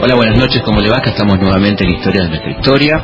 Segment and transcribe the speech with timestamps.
[0.00, 0.98] Hola, buenas noches, ¿cómo le va?
[0.98, 3.02] Acá estamos nuevamente en Historia de nuestra historia.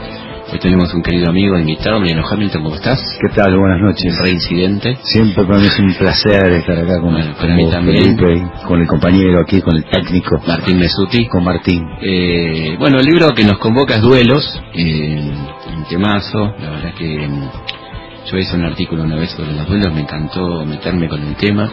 [0.52, 3.00] Hoy tenemos un querido amigo invitado, Mariano Hamilton, ¿cómo estás?
[3.20, 3.56] ¿Qué tal?
[3.58, 4.14] Buenas noches.
[4.18, 4.98] Reincidente.
[5.02, 8.18] Siempre para mí es un placer estar acá con, Bueno, para mí también.
[8.18, 11.26] Felipe, con el compañero aquí, con el técnico, Martín Mesuti.
[11.26, 11.82] con Martín.
[12.02, 15.32] Eh, bueno, el libro que nos convoca es Duelos, eh,
[15.74, 16.54] un temazo.
[16.58, 17.28] La verdad que
[18.30, 21.72] yo hice un artículo una vez sobre los duelos, me encantó meterme con el tema.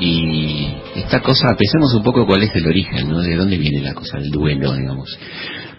[0.00, 3.20] Y esta cosa, pensemos un poco cuál es el origen, ¿no?
[3.20, 5.18] De dónde viene la cosa, el duelo, digamos.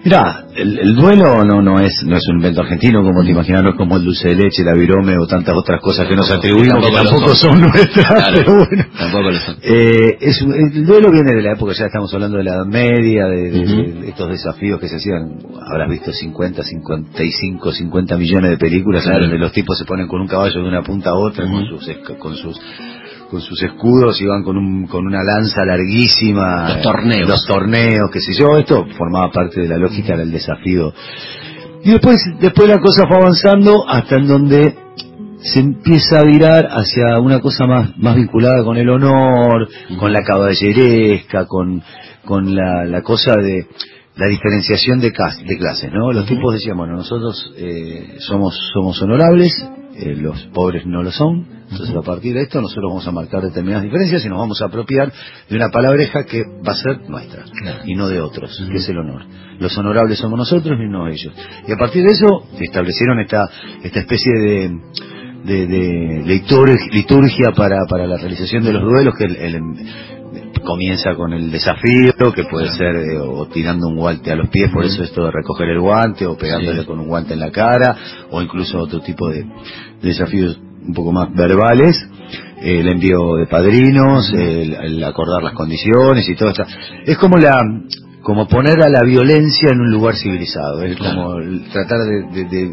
[0.05, 3.63] Mira, el, el duelo no no es no es un invento argentino, como te imaginas,
[3.63, 6.29] no es como el dulce de leche, la virome o tantas otras cosas que nos
[6.29, 7.51] atribuimos que tampoco lo tampoco son.
[7.51, 8.85] son nuestras, Claro, pero bueno.
[8.97, 9.55] Tampoco lo son.
[9.63, 13.25] Eh, es el duelo viene de la época, ya estamos hablando de la Edad Media,
[13.27, 14.01] de, de- Ujú.
[14.01, 15.37] de estos desafíos que se hacían,
[15.71, 19.21] habrás visto 50, 55, 50 millones de películas Claro.
[19.21, 21.77] donde los tipos se ponen con un caballo de una punta a otra con Ujú.
[21.79, 22.59] sus esc- con sus
[23.33, 27.27] con sus escudos y van con un con una lanza larguísima Los torneos.
[27.27, 30.93] los torneos qué sé yo esto formaba parte de la lógica del desafío
[31.83, 34.75] y después después la cosa fue avanzando hasta en donde
[35.41, 39.67] se empieza a virar hacia una cosa más, más vinculada con el honor,
[39.99, 41.81] con la caballeresca, con,
[42.23, 43.67] con la, la cosa de
[44.15, 46.13] la diferenciación de, de clases, ¿no?
[46.13, 49.53] Los tipos decían, bueno, nosotros eh, somos, somos honorables,
[49.95, 53.41] eh, los pobres no lo son, entonces a partir de esto nosotros vamos a marcar
[53.41, 55.11] determinadas diferencias y nos vamos a apropiar
[55.49, 57.79] de una palabreja que va a ser nuestra Claro.
[57.85, 59.23] y no de otros, que es el honor.
[59.59, 61.33] Los honorables somos nosotros y no ellos.
[61.67, 63.49] Y a partir de eso establecieron esta,
[63.83, 64.71] esta especie de,
[65.45, 70.22] de, de litur- liturgia para, para la realización de los duelos que el- el-
[70.65, 74.69] comienza con el desafío que puede ser eh, o tirando un guante a los pies
[74.71, 76.85] por eso esto de recoger el guante o pegándole Sí.
[76.85, 77.95] con un guante en la cara
[78.31, 79.47] o incluso otro tipo de, de
[80.01, 81.95] desafíos un poco más verbales
[82.61, 86.63] eh, el envío de padrinos el, el acordar las condiciones y todo esto
[87.05, 87.59] es como la
[88.21, 91.13] como poner a la violencia en un lugar civilizado, es Claro.
[91.23, 91.97] como el tratar
[92.31, 92.71] de, de,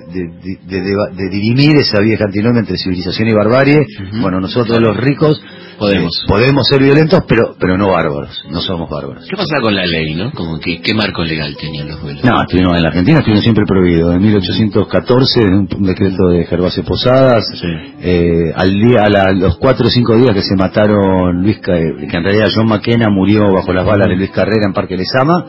[0.64, 3.80] de, dirimir esa vieja antinomia entre civilización y barbarie.
[4.20, 5.42] Bueno, nosotros los ricos
[5.80, 6.12] Podemos.
[6.22, 9.24] eh, podemos ser violentos, pero pero no bárbaros, no somos bárbaros.
[9.28, 10.30] ¿Qué pasa con la ley, no?
[10.32, 12.22] Como que, ¿qué marco legal tenían los duelos?
[12.22, 12.44] No,
[12.76, 14.14] en la Argentina estuvimos siempre prohibidos.
[14.14, 17.66] En 1814, en un, un decreto de Gervasio Posadas, Sí.
[18.02, 21.72] eh, al día, a la- los cuatro o cinco días que se mataron Luis, que
[21.72, 25.46] en realidad John McKenna murió bajo las balas de Luis Carrera en Parque Lezama.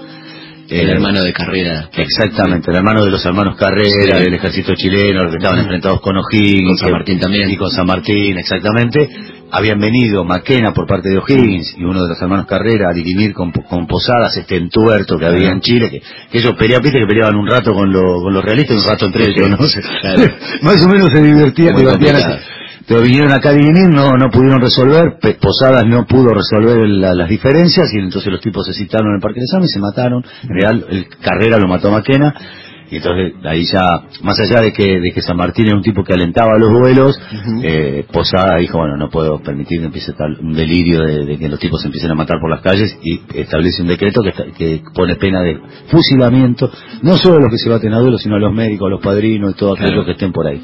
[0.72, 1.90] El eh, hermano de carrera.
[1.94, 4.24] Exactamente, el hermano de los hermanos Carrera, Sí.
[4.24, 6.68] del ejército chileno, los que estaban enfrentados con O'Higgins.
[6.68, 7.50] Con San Martín también.
[7.50, 9.10] Y con San Martín, exactamente.
[9.54, 13.34] Habían venido Maquena por parte de O'Higgins y uno de los hermanos Carrera a dirimir
[13.34, 16.00] con, con Posadas este entuerto que había en Chile, que,
[16.32, 18.86] que ellos peleaban, viste que peleaban un rato con, lo- con los realistas y un
[18.88, 19.50] rato entre ellos.
[19.50, 19.58] ¿no?
[20.02, 20.24] Claro.
[20.62, 22.28] Más o menos se divertían, divertían así.
[22.92, 27.30] Pero vinieron acá a dirimir, no, no pudieron resolver, Posadas no pudo resolver la- las
[27.30, 30.26] diferencias y entonces los tipos se citaron en el Parque de Examen y se mataron.
[30.44, 32.36] En realidad el Carrera lo mató a Maquena
[32.92, 33.80] y entonces ahí ya,
[34.24, 37.18] más allá de que, de que San Martín era un tipo que alentaba los duelos,
[37.18, 37.62] Ujú.
[37.64, 41.48] eh, Posada dijo, bueno, no puedo permitir que empiece tal, un delirio de, de que
[41.48, 44.82] los tipos se empiecen a matar por las calles y establece un decreto que, que
[44.94, 46.70] pone pena de fusilamiento,
[47.04, 49.02] no solo a los que se baten a duelos, sino a los médicos, a los
[49.02, 50.06] padrinos y todos aquellos Claro.
[50.06, 50.62] que estén por ahí.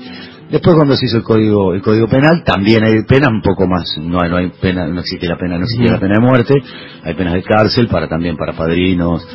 [0.49, 3.83] Después cuando se hizo el código el código penal también hay penas un poco más
[4.01, 5.93] no hay, no hay pena no existe la pena no existe Ujú.
[5.93, 6.53] la pena de muerte
[7.03, 9.27] hay penas de cárcel para también para padrinos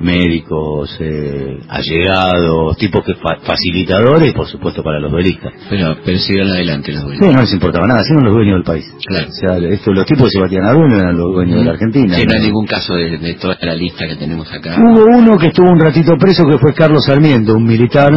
[0.00, 6.18] médicos eh, allegados tipos que fa- facilitadores y por supuesto para los duelistas Pero, pero
[6.18, 7.34] siguieron adelante los sí, duelos.
[7.34, 9.28] no les importaba nada eran los dueños del país Claro.
[9.28, 11.70] o sea esto, los tipos que se batían a duelo eran los dueños de la
[11.72, 14.76] Argentina Sí, no hay ningún caso de, de toda la lista que tenemos acá.
[14.80, 18.12] hubo uno que estuvo un ratito preso que fue Carlos Sarmiento un militar.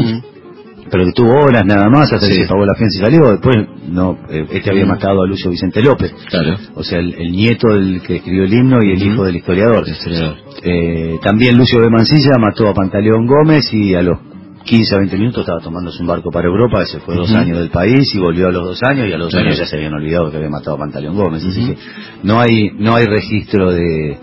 [0.91, 2.33] Pero que tuvo horas nada más hasta Sí.
[2.35, 3.55] que se pagó la fianza y salió después
[3.87, 6.57] no eh, este había matado a Lucio Vicente López Claro.
[6.75, 9.11] o sea, el, el nieto del que escribió el himno y el Ujú.
[9.13, 9.83] hijo del historiador.
[9.85, 10.37] El historiador.
[10.63, 14.17] Eh, también Lucio de Mancilla mató a Pantaleón Gómez y a los
[14.65, 17.39] 15 a 20 minutos estaba tomándose un barco para Europa, se fue dos Ujú.
[17.39, 19.65] años del país y volvió a los dos años y a los dos años ya
[19.65, 21.43] se habían olvidado que había matado a Pantaleón Gómez.
[21.45, 21.73] Así Ujú.
[21.73, 21.77] que
[22.23, 24.17] no hay, no hay registro de,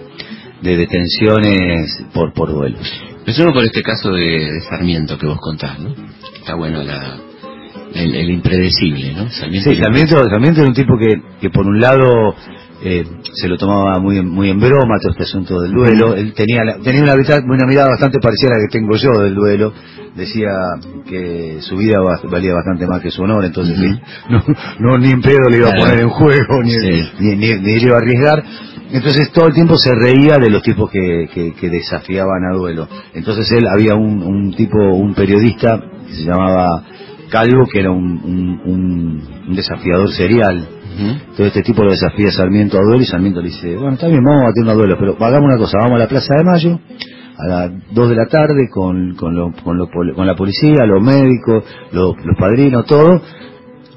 [0.63, 2.87] de detenciones por, por duelos.
[3.21, 4.23] Empezamos por este caso de,
[4.53, 5.91] de Sarmiento que vos contás, ¿no?
[6.47, 7.17] Está bueno la,
[7.93, 9.29] el, el impredecible, ¿no?
[9.31, 9.69] Sarmiento.
[9.69, 12.37] Sí, Sarmiento, Sarmiento era un tipo que, que por un lado
[12.85, 16.15] eh, se lo tomaba muy en, muy en broma todo este asunto del duelo.
[16.15, 19.73] Él tenía la- tenía una, mirada bastante parecida a la que tengo yo del duelo.
[20.15, 20.51] Decía
[21.05, 23.77] que su vida va- valía bastante más que su honor, entonces
[24.31, 24.45] no,
[24.79, 27.03] no ni en pedo le iba a poner en juego, ni, Sí.
[27.19, 28.45] ni, ni- ni le iba a arriesgar.
[28.93, 32.87] Entonces todo el tiempo se reía de los tipos que, que- que desafiaban a duelo.
[33.15, 36.85] Entonces él había un, un tipo, un periodista que se llamaba
[37.31, 40.69] Calvo, que era un, un- un- un desafiador serial.
[40.99, 44.23] Entonces este tipo lo desafía Sarmiento a duelo y Sarmiento le dice, bueno, está bien,
[44.25, 46.81] vamos a batir un duelo, pero hagamos una cosa, vamos a la Plaza de Mayo
[47.39, 51.03] a las 2 de la tarde con, con, lo, con, lo, con la policía, los
[51.03, 53.21] médicos, los, los padrinos, todo.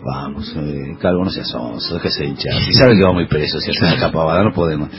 [0.04, 2.54] Vamos, eh, Calvo, no seas sonso, déjese hinchar.
[2.66, 4.90] Si sabe que vamos a ir presos, si hacemos esta pavada, no podemos.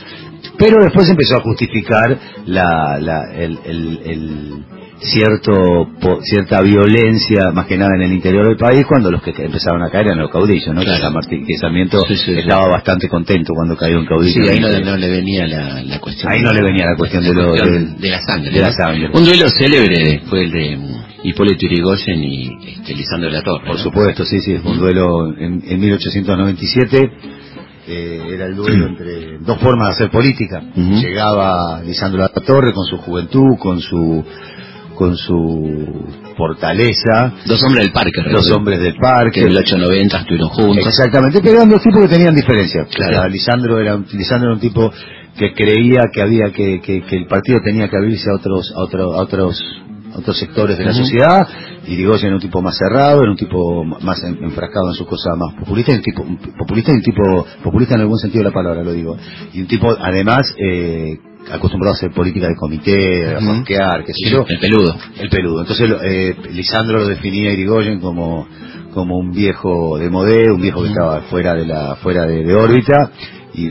[0.58, 4.64] Pero después empezó a justificar la, la, el, el, el
[5.02, 9.30] cierto po- cierta violencia más que nada en el interior del país cuando los que
[9.36, 11.10] empezaban a caer eran los caudillos no Claro.
[11.10, 12.38] Martín- que Sarmiento Sí, sí, sí.
[12.40, 15.98] estaba bastante contento cuando cayó un caudillo Sí, ahí no, no le venía la, la
[16.00, 16.30] cuestión.
[16.32, 18.50] Ahí no le venía la cuestión de, la lo, de- de la sangre.
[18.50, 19.10] de la sangre.
[19.12, 20.78] Un duelo célebre fue el de
[21.24, 23.66] Hipólito Yrigoyen y este, Lisandro de la Torre.
[23.66, 23.82] Por ¿no?
[23.82, 27.12] supuesto, sí, sí, fue un duelo en, en 1897.
[27.88, 30.62] eh, era el duelo entre dos formas de hacer política.
[30.76, 30.94] Ujú.
[31.00, 34.24] Llegaba Lisandro La Torre con su juventud, con su
[35.00, 38.20] con su fortaleza, Dos hombres del parque.
[38.22, 39.40] los recuerdo, hombres del Que parque.
[39.40, 40.86] en el 890 estuvieron juntos.
[40.86, 42.86] Exactamente, pero eran dos tipos que tenían diferencias.
[42.94, 43.16] Claro.
[43.18, 44.92] O sea, Lisandro era, un- Lisandro era un tipo
[45.38, 48.80] que creía que había que, que, que el partido tenía que abrirse a otros a,
[48.80, 49.58] otro- a otros
[50.12, 51.00] otros sectores de la Ujú.
[51.04, 51.46] sociedad
[51.86, 55.06] y Irigoyen era un tipo más cerrado, era un tipo más en- enfrascado en sus
[55.06, 58.50] cosas más populista, un tipo un populista y un tipo populista en algún sentido de
[58.50, 59.16] la palabra lo digo,
[59.54, 61.16] y un tipo además eh,
[61.50, 63.48] acostumbrado a hacer política de comité, a Ujú.
[63.48, 64.96] rosquear, qué sé Sí, yo, el peludo.
[65.18, 65.60] el peludo.
[65.62, 68.46] Entonces eh, Lisandro lo definía a Irigoyen como
[68.92, 72.54] como un viejo de modé, un viejo que estaba fuera de la fuera de, de
[72.54, 73.12] órbita
[73.54, 73.66] y,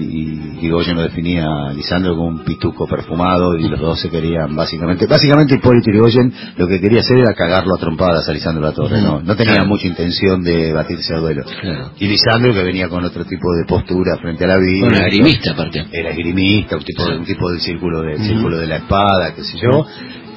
[0.62, 5.06] y lo definía a Lisandro como un pituco perfumado y los dos se querían básicamente
[5.08, 9.02] básicamente Hipólito Irigoyen lo que quería hacer era cagarlo a trompadas a Lisandro La Torre,
[9.02, 11.44] no no tenía mucha intención de batirse a duelo.
[11.62, 11.92] Claro.
[12.00, 14.88] Y Lisandro que venía con otro tipo de postura frente a la vida.
[14.88, 15.86] Bueno, agrimista aparte.
[15.92, 18.26] Era esgrimista, un tipo, un tipo del círculo del Ujú.
[18.26, 19.86] círculo de la espada, qué sé yo,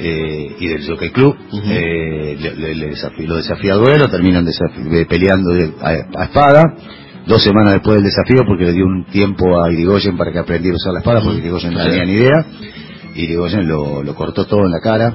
[0.00, 1.36] eh, y del Jockey Club.
[1.52, 1.62] Ujú.
[1.68, 6.62] eh, le- le- le lo desafía a duelo, terminan de- peleando de- a, a espada.
[7.26, 10.74] Dos semanas después del desafío, porque le dio un tiempo a Irigoyen para que aprendiera
[10.74, 12.46] a usar la espada, porque Irigoyen no tenía ni idea.
[13.14, 15.14] Irigoyen lo, lo cortó todo en la cara.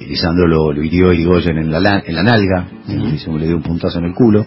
[0.00, 3.98] Lisandro lo, lo hirió a Irigoyen en la, en la nalga, le dio un puntazo
[3.98, 4.44] en el culo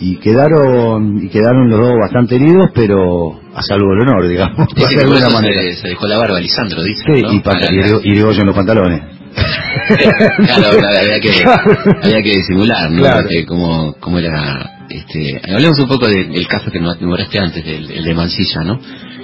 [0.00, 5.00] y quedaron y quedaron los dos bastante heridos pero a salvo del honor digamos de
[5.02, 7.02] alguna manera se, se dejó la barba Lisandro, dice.
[7.04, 7.32] Sí, ¿no?
[7.32, 7.66] y, Para-
[8.04, 9.00] Irigoyen los pantalones
[9.88, 11.30] claro, claro, había que,
[12.02, 12.98] había que disimular, ¿no?
[13.00, 13.28] Claro.
[13.46, 17.90] Cómo, cómo era, este, hablemos un poco de- del caso que nos nombraste antes, del,
[17.90, 18.80] el de Mancilla, ¿no?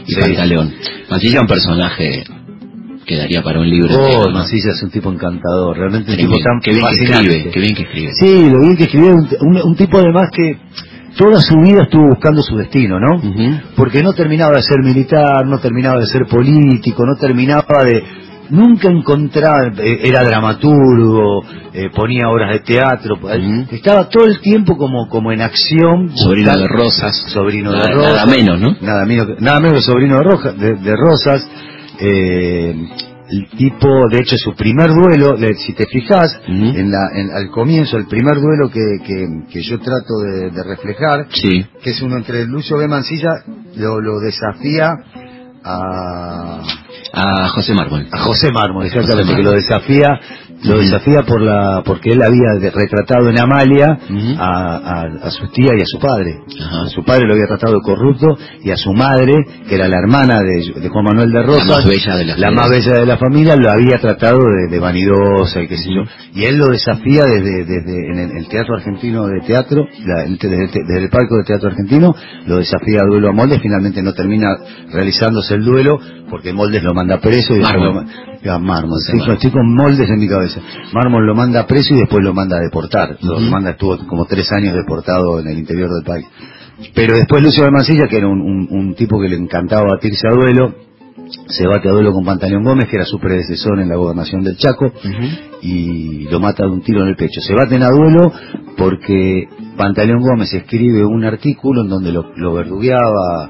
[0.07, 0.21] Y Sí.
[0.21, 0.73] Pantaleón.
[1.11, 2.25] Mancilla es un personaje
[3.07, 3.95] que daría para un libro.
[3.99, 4.31] oh.
[4.31, 7.61] Mancilla es un tipo encantador realmente un tipo bien, tan qué bien que escribe, qué
[7.61, 8.13] bien que escribe.
[8.19, 10.57] sí lo bien que escribió un, un, un tipo además que
[11.19, 13.61] toda su vida estuvo buscando su destino no Ujú.
[13.77, 18.03] porque no terminaba de ser militar, no terminaba de ser político, no terminaba de...
[18.55, 21.43] Nunca encontraba, eh, era dramaturgo,
[21.73, 23.67] eh, ponía obras de teatro, Ujú.
[23.75, 26.11] estaba todo el tiempo como, como en acción.
[26.17, 27.17] Sobrino buscando- de Rosas.
[27.33, 28.13] Sobrino Nada- de Rosas.
[28.15, 28.77] Nada menos, ¿no?
[28.81, 31.49] Nada menos, nada menos que sobrino de, Roja- de, de Rosas.
[32.01, 32.75] eh,
[33.31, 37.97] el tipo, de hecho, su primer duelo, si te fijas, en la, en- al comienzo,
[37.97, 41.65] el primer duelo que, que, que yo trato de- de reflejar, Sí.
[41.83, 42.87] que es uno entre Lucio B.
[42.89, 43.31] Mancilla,
[43.77, 44.93] lo, lo desafía
[45.65, 46.61] a,
[47.17, 48.07] A José Mármol.
[48.11, 50.21] a José Mármol, exactamente, José que lo desafía,
[50.63, 53.99] lo desafía por la, porque él había retratado en Amalia
[54.39, 56.39] a, a, a su tía y a su padre.
[56.61, 56.83] Ajá.
[56.85, 59.35] A su padre lo había tratado de corrupto y a su madre,
[59.69, 62.51] que era la hermana de, de Juan Manuel de Rosas, más bella de la la
[62.51, 66.03] más bella de la familia, lo había tratado de, de vanidosa y qué sé yo.
[66.35, 70.57] Y él lo desafía desde, desde en el, el Teatro Argentino de Teatro, la- desde,
[70.67, 72.15] desde el Parque de Teatro Argentino,
[72.47, 74.49] lo desafía a duelo a Moldes, finalmente no termina
[74.93, 75.99] realizándose el duelo,
[76.31, 77.95] porque Moldes lo manda preso y después Mármol.
[77.95, 80.44] lo ma- Ah, Mármol, Sí, estoy con Moldes en mi cabeza.
[80.93, 83.17] Mármol lo manda preso y después lo manda a deportar.
[83.23, 86.27] Lo manda, estuvo como tres años deportado en el interior del país.
[86.95, 90.27] Pero después Lucio de Mancilla, que era un, un- un tipo que le encantaba batirse
[90.29, 90.75] a duelo,
[91.49, 94.57] se bate a duelo con Pantaleón Gómez, que era su predecesor en la gobernación del
[94.57, 94.93] Chaco,
[95.63, 97.41] y lo mata de un tiro en el pecho.
[97.41, 98.33] Se baten a duelo
[98.77, 103.49] porque Pantaleón Gómez escribe un artículo en donde lo, lo verdugueaba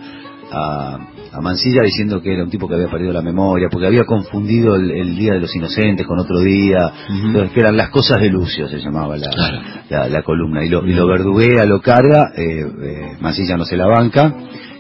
[0.53, 0.99] a,
[1.37, 4.77] a Mancilla diciendo que era un tipo que había perdido la memoria, porque había confundido
[4.77, 8.31] el, el Día de los Inocentes con otro día, entonces, que eran las cosas de
[8.31, 9.59] Lucio, se llamaba la, Claro.
[9.91, 13.77] la, la columna, y lo, y lo verduguea, lo carga, eh, eh, Mancilla no se
[13.77, 14.33] la banca,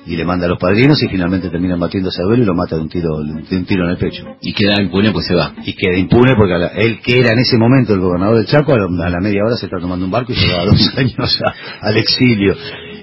[0.06, 2.76] y le manda a los padrinos y finalmente terminan batiéndose a duelo y lo mata
[2.76, 4.22] de un tiro, de un tiro en el pecho.
[4.42, 5.54] Y queda impune, pues se va.
[5.64, 8.74] y queda impune porque la- él que era en ese momento el gobernador del Chaco
[8.74, 10.92] a la, a la media hora se está tomando un barco y se va dos
[10.98, 12.54] años a- al exilio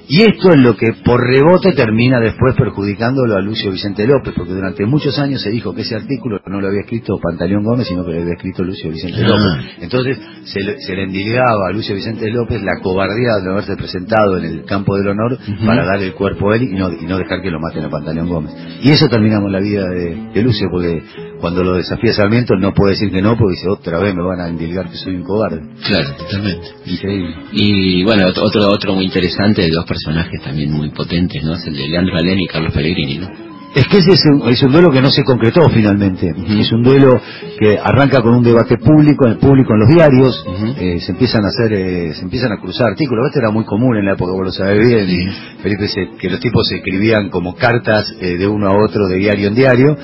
[0.07, 4.51] Y esto es lo que por rebote termina después perjudicándolo a Lucio Vicente López, porque
[4.53, 8.03] durante muchos años se dijo que ese artículo no lo había escrito Pantaleón Gómez, sino
[8.03, 9.27] que lo había escrito Lucio Vicente Ah.
[9.27, 9.65] López.
[9.81, 13.75] Entonces se le, se le endilgaba a Lucio Vicente López la cobardía de no haberse
[13.77, 17.05] presentado en el campo del honor para darle el cuerpo a él y no, y
[17.05, 18.53] no dejar que lo maten a Pantaleón Gómez.
[18.83, 21.03] Y eso terminamos la vida de, de Lucio, porque
[21.39, 24.41] cuando lo desafía Sarmiento no puede decir que no, porque dice otra vez me van
[24.41, 25.61] a endilgar que soy un cobarde.
[25.87, 26.67] Claro, totalmente.
[26.85, 27.35] Increíble.
[27.53, 31.55] Y bueno, ot- otro otro muy interesante de dos personajes también muy potentes, ¿no?
[31.55, 33.27] Es el de Leandro Alén y Carlos Pellegrini, ¿no?
[33.73, 36.27] Es que ese es un, es un duelo que no se concretó finalmente.
[36.59, 37.21] Es un duelo
[37.57, 40.43] que arranca con un debate público, en el público en los diarios,
[40.77, 43.27] eh, se empiezan a hacer, eh, se empiezan a cruzar artículos.
[43.27, 45.27] Esto era muy común en la época, vos lo sabés bien, Sí.
[45.63, 49.15] Felipe, se- que los tipos se escribían como cartas eh, de uno a otro de
[49.17, 49.97] diario en diario,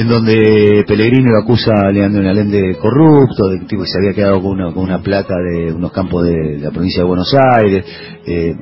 [0.00, 4.14] en donde Pellegrini lo acusa a Leandro Nalén de corrupto, de tipo que se había
[4.14, 7.84] quedado con una, con una plata de unos campos de, la provincia de Buenos Aires.
[8.24, 8.56] Eh,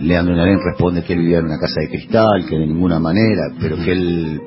[0.00, 3.48] Leandro Nalén responde que él vivía en una casa de cristal, que de ninguna manera,
[3.60, 4.40] pero que él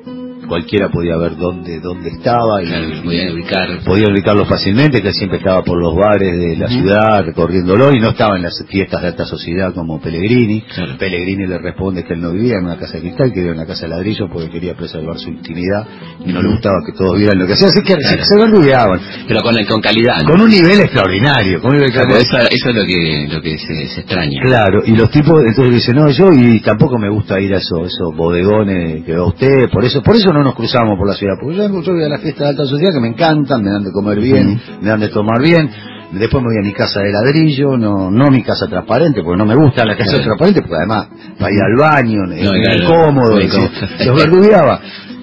[0.50, 3.80] cualquiera podía ver dónde dónde estaba y, Claro, podían ubicar.
[3.86, 8.10] podía ubicarlo fácilmente, que siempre estaba por los bares de la ciudad recorriéndolo y no
[8.10, 10.62] estaba en las fiestas de alta sociedad como Pellegrini.
[10.62, 10.98] Claro.
[10.98, 13.58] Pellegrini le responde que él no vivía en una casa de cristal, que vivía en
[13.60, 15.88] una casa de ladrillo porque quería preservar su intimidad
[16.26, 18.24] y no le gustaba que todos vieran lo que hacía, así que Claro.
[18.26, 19.00] se, verdugueaban.
[19.28, 20.32] Pero con, con calidad, ¿no?
[20.32, 21.62] Con un nivel extraordinario.
[21.62, 24.42] Con un nivel eso, eso es lo que, lo que se, se extraña.
[24.42, 27.88] Claro, y los tipos entonces dicen, no, yo y tampoco me gusta ir a esos,
[27.88, 31.34] esos bodegones que va usted, por eso por eso no nos cruzamos por la ciudad,
[31.40, 33.84] porque yo, yo voy a la fiesta de alta sociedad que me encantan, me dan
[33.84, 35.70] de comer bien, me dan de tomar bien,
[36.12, 39.46] después me voy a mi casa de ladrillo, no no mi casa transparente, porque no
[39.46, 40.24] me gusta la casa Claro.
[40.26, 41.08] transparente, porque además
[41.40, 43.70] para ir al baño, es No, claro, incómodo, incómodo.
[43.98, 44.80] se- los verdugueaba.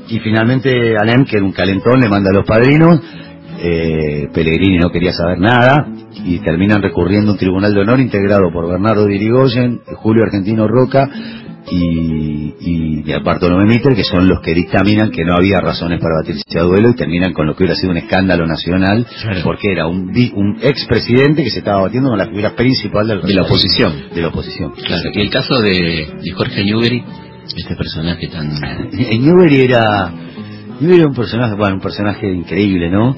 [0.08, 3.00] Y finalmente Alem, que era un calentón, le manda a los padrinos,
[3.58, 5.87] eh, Pellegrini no quería saber nada
[6.25, 11.08] y terminan recurriendo a un tribunal de honor integrado por Bernardo Dirigoyen, Julio Argentino Roca
[11.70, 16.58] y, y Bartolomé Mitter, que son los que dictaminan que no había razones para batirse
[16.58, 19.40] a duelo y terminan con lo que hubiera sido un escándalo nacional, Claro.
[19.44, 23.35] porque era un, un expresidente que se estaba batiendo con la figura principal del De
[23.35, 23.92] la oposición.
[24.14, 24.73] De la oposición.
[24.73, 27.04] Claro, y el caso de, de Jorge Newbery,
[27.56, 28.50] este personaje tan...
[28.92, 30.12] Newbery era,
[30.80, 33.14] Era un personaje, bueno, un personaje increíble, ¿no?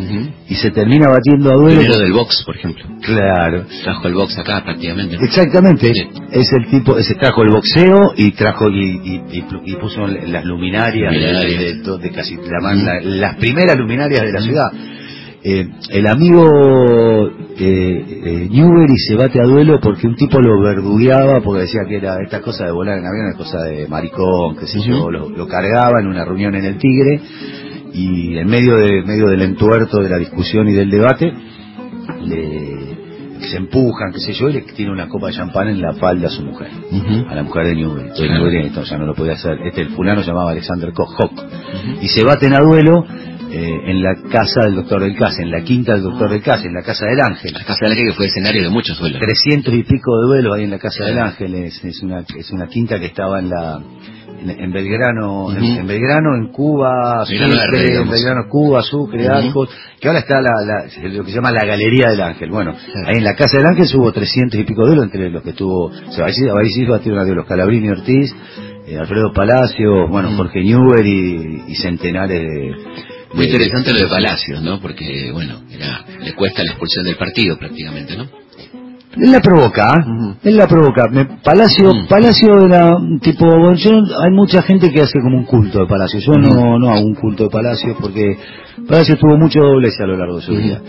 [0.48, 1.80] Y se termina batiendo a duelo.
[1.80, 2.84] Primero del box, por ejemplo.
[3.02, 3.64] Claro.
[3.82, 5.16] Trajo el box acá prácticamente.
[5.20, 6.02] Exactamente, Sí.
[6.32, 11.10] es el tipo, se trajo el boxeo y trajo y, y- y puso las luminarias,
[11.12, 11.60] de- Luminarias.
[11.60, 14.70] De, de- de casi la banda- las primeras luminarias de la ciudad.
[15.42, 21.40] Eh, el amigo eh, eh, Newbery se bate a duelo porque un tipo lo verdugueaba
[21.40, 24.66] porque decía que era esta cosa de volar en avión, una cosa de maricón, qué
[24.66, 27.20] sé yo, lo, lo cargaba en una reunión en el Tigre
[27.92, 31.32] y en medio de medio del entuerto de la discusión y del debate
[32.24, 32.98] le,
[33.48, 36.26] se empujan, qué sé yo, y le tiene una copa de champán en la falda
[36.26, 36.68] a su mujer,
[37.28, 38.08] a la mujer de Newbery.
[38.08, 38.30] Entonces.
[38.30, 39.58] Newbery entonces ya no lo podía hacer.
[39.64, 41.08] Este el fulano se llamaba Alexander Koch.
[41.18, 42.02] Ujú.
[42.02, 43.04] y se baten a duelo
[43.50, 46.64] eh, en la casa del doctor del Cas, en la quinta del doctor del Cas,
[46.64, 47.52] en la casa del Ángel.
[47.52, 49.20] La Casa del Ángel que fue escenario de muchos duelos.
[49.20, 52.50] 300 y pico de duelos ahí en la casa del Ángel, es, es una es
[52.50, 53.80] una quinta que estaba en la
[54.40, 58.08] en, en Belgrano, en, Belgrano, en Cuba, Belgrano Sucre, en.
[58.10, 59.26] Belgrano, Cuba, Sucre.
[59.28, 59.68] Arcos,
[60.00, 62.48] que ahora está la, la- lo que se llama la Galería del Ángel.
[62.50, 62.72] Bueno,
[63.06, 65.50] ahí en la casa del Ángel hubo 300 y pico de duelos, entre los que
[65.50, 68.32] estuvo, o sea, ahí sí, a Dios, los Calabrini Ortiz,
[68.86, 70.30] eh, Alfredo Palacios, bueno.
[70.36, 72.76] Jorge Newber y, y centenares de...
[73.34, 74.80] Muy interesante lo de Palacios, ¿no?
[74.80, 78.24] Porque, bueno, era, le cuesta la expulsión del partido prácticamente, ¿no?
[79.16, 80.04] Él la provoca, ¿ah?
[80.06, 80.34] Ujú.
[80.44, 81.08] él la provoca.
[81.10, 82.06] Me- Palacio, Mm.
[82.08, 83.90] Palacio era un tipo, bueno, yo,
[84.24, 86.20] hay mucha gente que hace como un culto de Palacio.
[86.20, 86.78] Yo no, Ujú.
[86.78, 88.36] no hago un culto de Palacio porque
[88.86, 90.80] Palacio tuvo mucho doblez a lo largo de su vida.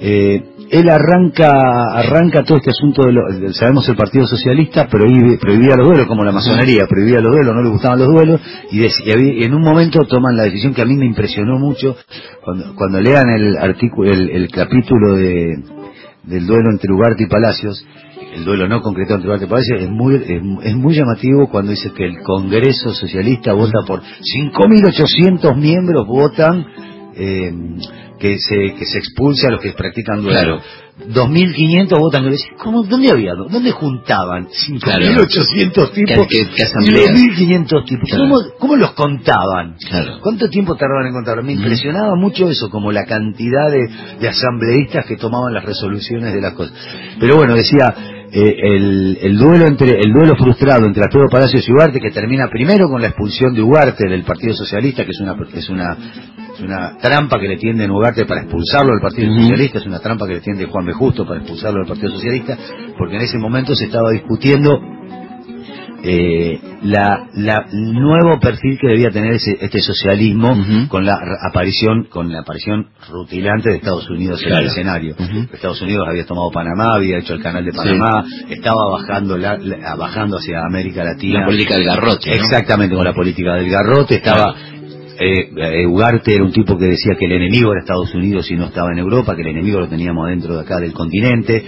[0.00, 1.50] Eh, él arranca,
[1.94, 6.06] arranca todo este asunto de, lo- de- sabemos el Partido Socialista prohíbe, prohibía los duelos,
[6.06, 8.40] como la masonería, prohibía los duelos, no le gustaban los duelos,
[8.72, 11.96] y, dec- y en un momento toman la decisión que a mí me impresionó mucho,
[12.44, 15.56] cuando, cuando lean el artículo, el, el capítulo de,
[16.24, 17.86] del duelo entre Ugarte y Palacios,
[18.34, 21.70] el duelo no concretado entre Ugarte y Palacios, es muy, es, es muy llamativo cuando
[21.70, 26.66] dice que el Congreso Socialista vota por 5.800 miembros votan
[27.14, 27.52] eh,
[28.18, 30.60] que se que se expulse a los que practican duelo.
[30.60, 30.62] Claro.
[31.08, 33.34] 2.500 votan que ¿cómo, ¿dónde había?
[33.34, 34.48] ¿Dónde juntaban?
[34.48, 37.10] 5.800 tipos ¿Qué- qué- qué y asambleas?
[37.10, 38.08] 2.500 tipos.
[38.08, 38.24] Claro.
[38.24, 39.76] ¿Cómo, ¿Cómo los contaban?
[39.88, 40.20] Claro.
[40.22, 41.42] ¿Cuánto tiempo tardaban en contarlo?
[41.42, 43.88] Me impresionaba mucho eso, como la cantidad de,
[44.20, 46.72] de asambleístas que tomaban las resoluciones de las cosas.
[47.20, 47.94] Pero bueno, decía,
[48.32, 52.48] eh, el, el duelo entre el duelo frustrado entre Alfredo Palacios y Ugarte, que termina
[52.48, 55.96] primero con la expulsión de Ugarte del Partido Socialista, que es una, es una,
[56.54, 59.32] es una trampa que le tienden Ugarte para expulsarlo del Partido.
[59.32, 60.92] Socialista, es una trampa que le tiende Juan B.
[60.92, 62.58] Justo para expulsarlo del Partido Socialista,
[62.98, 64.80] porque en ese momento se estaba discutiendo
[66.08, 70.54] eh, la, la nuevo perfil que debía tener ese, este socialismo
[70.88, 71.18] con la
[71.50, 75.16] aparición con la aparición rutilante de Estados Unidos en el escenario.
[75.52, 79.96] Estados Unidos había tomado Panamá, había hecho el canal de Panamá, estaba bajando la- la-
[79.96, 81.40] bajando hacia América Latina.
[81.40, 82.34] La política del garrote, ¿no?
[82.36, 84.14] Exactamente, con la política del garrote.
[84.16, 84.54] Estaba.
[85.18, 88.54] eh, eh, Ugarte era un tipo que decía que el enemigo era Estados Unidos y
[88.54, 91.64] no estaba en Europa, que el enemigo lo teníamos adentro de acá del continente.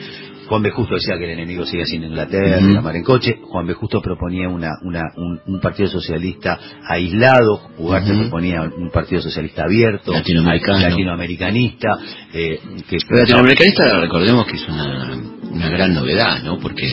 [0.48, 0.70] Juan B.
[0.70, 2.68] Justo decía que el enemigo seguía siendo Inglaterra, Ujú.
[2.74, 3.38] la mar en coche.
[3.42, 3.74] Juan B.
[3.74, 7.60] Justo proponía una, una, un, un partido socialista aislado.
[7.78, 8.20] Ugarte Ujú.
[8.22, 10.78] proponía un partido socialista abierto, Latinoamericano.
[10.88, 11.98] latinoamericanista.
[12.32, 15.16] eh, que, Pero latinoamericanista, recordemos que es una,
[15.50, 16.58] una gran novedad, ¿no?
[16.58, 16.88] Porque,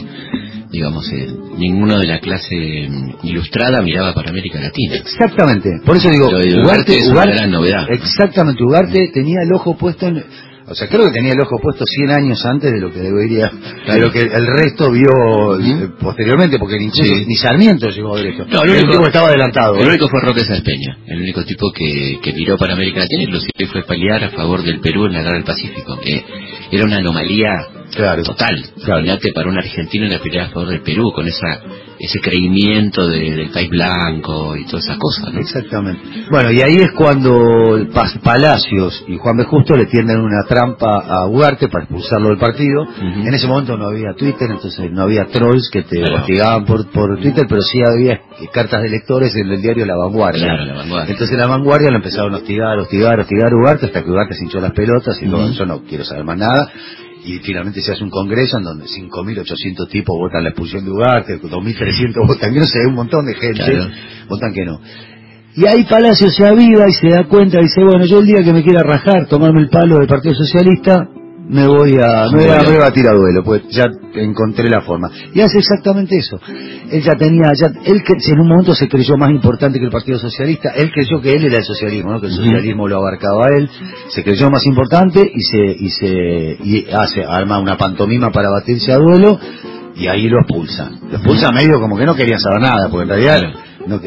[0.72, 2.56] digamos, eh, ninguno de la clase
[2.90, 4.96] mm, ilustrada miraba para América Latina.
[4.96, 7.86] Exactamente, por eso digo, de Ugarte es una gran novedad.
[7.90, 10.24] Exactamente, Ugarte tenía el ojo puesto en,
[10.68, 13.52] o sea, creo que tenía el ojo puesto 100 años antes de lo que debería,
[13.88, 17.26] de lo que el resto vio eh, posteriormente, porque Sí.
[17.28, 18.46] ni Sarmiento llegó esto.
[18.50, 19.78] No, el el único- tipo estaba adelantado.
[19.78, 23.24] El único fue Roque Sáenz Peña, el único tipo que, que miró para América Latina,
[23.24, 26.00] inclusive fue pelear a favor del Perú en la guerra del Pacífico.
[26.04, 26.24] Eh,
[26.72, 27.52] era una anomalía
[27.96, 28.24] Claro.
[28.24, 28.56] total.
[28.84, 29.00] Claro.
[29.02, 31.62] Imagínate para un argentino la pelea a favor del Perú, con esa
[31.98, 35.34] ese creimiento de- del país blanco y todas esas cosas.
[35.34, 35.40] ¿no?
[35.40, 36.02] Exactamente.
[36.30, 39.46] Bueno, y ahí es cuando Paz- Palacios y Juan B.
[39.46, 42.86] Justo le tienden una trampa a Ugarte para expulsarlo del partido.
[43.00, 46.18] En ese momento no había Twitter, entonces no había trolls que te Claro.
[46.18, 48.20] hostigaban por, por Twitter, pero sí había
[48.52, 50.44] cartas de lectores en el diario La Vanguardia.
[50.48, 51.12] Claro, La Vanguardia.
[51.14, 54.44] Entonces La Vanguardia lo empezaron a hostigar, hostigar, hostigar a Ugarte hasta que Ugarte se
[54.44, 55.52] hinchó las pelotas y Ujú.
[55.54, 56.70] yo no quiero saber más nada.
[57.26, 61.42] Y finalmente se hace un congreso en donde 5.800 tipos votan la expulsión de Ugarte,
[61.42, 63.90] 2.300 votan que no sé, un montón de gente Claro.
[64.30, 64.80] votan que no.
[65.56, 68.44] Y ahí Palacio se aviva y se da cuenta y dice, bueno, yo el día
[68.44, 71.08] que me quiera rajar, tomarme el palo del Partido Socialista,
[71.48, 73.86] me voy a, me voy a, me voy a tirar a duelo, pues ya
[74.16, 75.10] encontré la forma.
[75.34, 76.40] Y hace exactamente eso.
[76.92, 79.92] Él ya tenía, ya, él que en un momento se creyó más importante que el
[79.92, 82.22] Partido Socialista, él creyó que él era el socialismo, ¿no?
[82.22, 83.70] que el socialismo lo abarcaba a él,
[84.10, 88.92] se creyó más importante y se, y se, y hace, arma una pantomima para batirse
[88.92, 89.40] a duelo
[89.96, 91.00] y ahí lo expulsan.
[91.10, 93.42] Lo expulsan medio como que no querían saber nada, porque en realidad
[93.88, 94.00] no,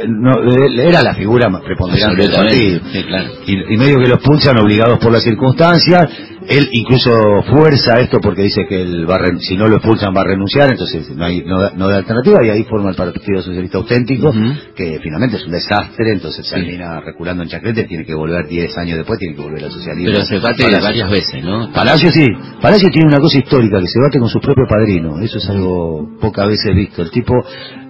[0.82, 2.76] era la figura más preponderante del partido.
[2.76, 3.30] Absolutamente, sí, claro.
[3.46, 6.10] Y, y medio que lo expulsan obligados por las circunstancias.
[6.48, 7.10] Él incluso
[7.46, 10.70] fuerza esto porque dice que él va a si no lo expulsan va a renunciar,
[10.70, 14.54] entonces no hay no, no da alternativa y ahí forma el Partido Socialista Auténtico, Ujú.
[14.74, 16.54] que finalmente es un desastre, entonces Sí.
[16.54, 20.12] termina reculando en Chacrete, tiene que volver 10 años después, tiene que volver al socialismo.
[20.14, 20.82] Pero se bate Palacio.
[20.82, 21.70] varias veces, ¿no?
[21.72, 22.24] Palacio sí,
[22.62, 26.08] Palacio tiene una cosa histórica, que se bate con su propio padrino, eso es algo
[26.20, 27.02] pocas veces visto.
[27.02, 27.34] El tipo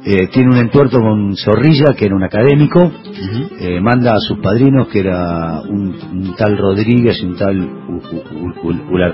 [0.05, 3.49] eh, tiene un entuerto con Zorrilla, que era un académico, Ujú.
[3.61, 8.03] eh, manda a sus padrinos, que era un, un tal Rodríguez y un tal U-
[8.13, 8.48] U- U-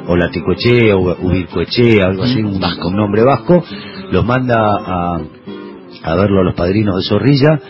[0.06, 2.88] Olaticoechea, o Ubircoechea, algo así, un, Vasco.
[2.88, 3.64] un nombre vasco,
[4.10, 5.20] los manda a,
[6.02, 7.60] a verlo a los padrinos de Zorrilla.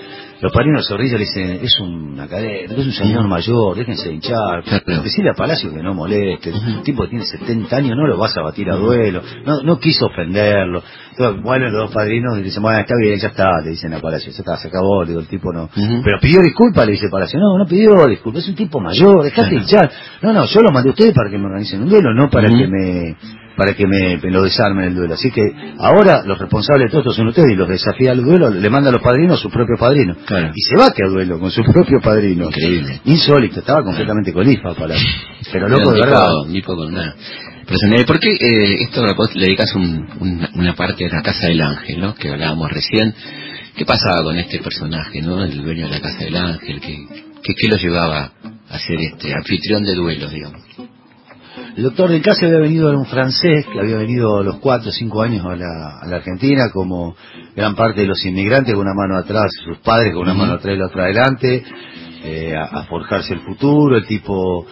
[0.40, 4.14] Los padrinos de Zorrilla le dicen, es un académico, es un señor mayor, déjense de
[4.14, 4.62] hinchar.
[4.64, 5.02] Claro.
[5.02, 8.36] Decirle a Palacio que no moleste, un tipo que tiene 70 años, no lo vas
[8.36, 10.82] a batir a duelo, no, no quiso ofenderlo.
[11.10, 14.00] Entonces, bueno, los dos padrinos le dicen, bueno, está bien, ya está, le dicen a
[14.00, 15.70] Palacio, ya está, se acabó, digo, el tipo no.
[15.74, 19.54] Pero pidió disculpas, le dice Palacio, no, no pidió disculpas, es un tipo mayor, dejate
[19.54, 19.90] hinchar.
[20.22, 22.48] No, no, yo lo mandé a ustedes para que me organicen un duelo, no para
[22.48, 23.16] que me
[23.56, 25.14] para que me, me lo desarmen el duelo.
[25.14, 25.42] Así que
[25.78, 28.88] ahora los responsables de todo esto son ustedes y los desafía al duelo, le manda
[28.90, 30.16] a los padrinos a su propio padrino.
[30.26, 30.50] Claro.
[30.54, 32.46] Y se bate a duelo con su propio padrino.
[32.46, 33.00] Increíble.
[33.04, 34.94] Insólito, estaba completamente colifa para
[35.52, 36.26] Pero loco de verdad.
[36.64, 37.14] con una
[37.66, 38.06] personalidad.
[38.06, 42.00] ¿Por qué eh, esto le dedicas un- un- una parte de la Casa del Ángel,
[42.00, 42.14] ¿no?
[42.14, 43.14] que hablábamos recién?
[43.76, 45.42] ¿Qué pasaba con este personaje, ¿no?
[45.42, 46.80] el dueño de la Casa del Ángel?
[46.80, 47.06] ¿Qué,
[47.42, 48.32] qué, qué lo llevaba
[48.70, 50.62] a ser este anfitrión de duelos, digamos?
[51.76, 54.90] El doctor del Case había venido era un francés que había venido a los cuatro
[54.90, 57.16] o cinco años a la, a la Argentina, como
[57.56, 60.76] gran parte de los inmigrantes, con una mano atrás, sus padres con una mano atrás
[60.76, 61.64] y la otra adelante,
[62.22, 63.96] eh, a, a forjarse el futuro.
[63.96, 64.64] El tipo,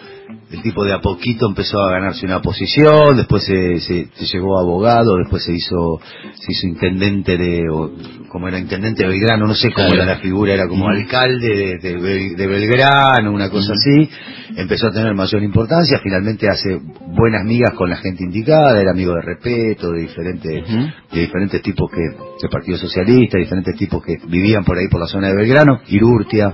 [0.51, 4.57] el tipo de a poquito empezó a ganarse una posición, después se, se, se llegó
[4.57, 5.99] a abogado, después se hizo,
[6.33, 7.91] se hizo intendente de, o,
[8.29, 10.03] como era intendente de Belgrano, no sé cómo Claro.
[10.03, 14.09] era la figura, era como alcalde de, de Bel- de Belgrano, una cosa así
[14.55, 19.13] empezó a tener mayor importancia, finalmente hace buenas migas con la gente indicada, era amigo
[19.15, 20.63] de Repeto, de diferentes,
[21.11, 25.07] de diferentes tipos que, del Partido Socialista, diferentes tipos que vivían por ahí por la
[25.07, 26.53] zona de Belgrano, Irurtia.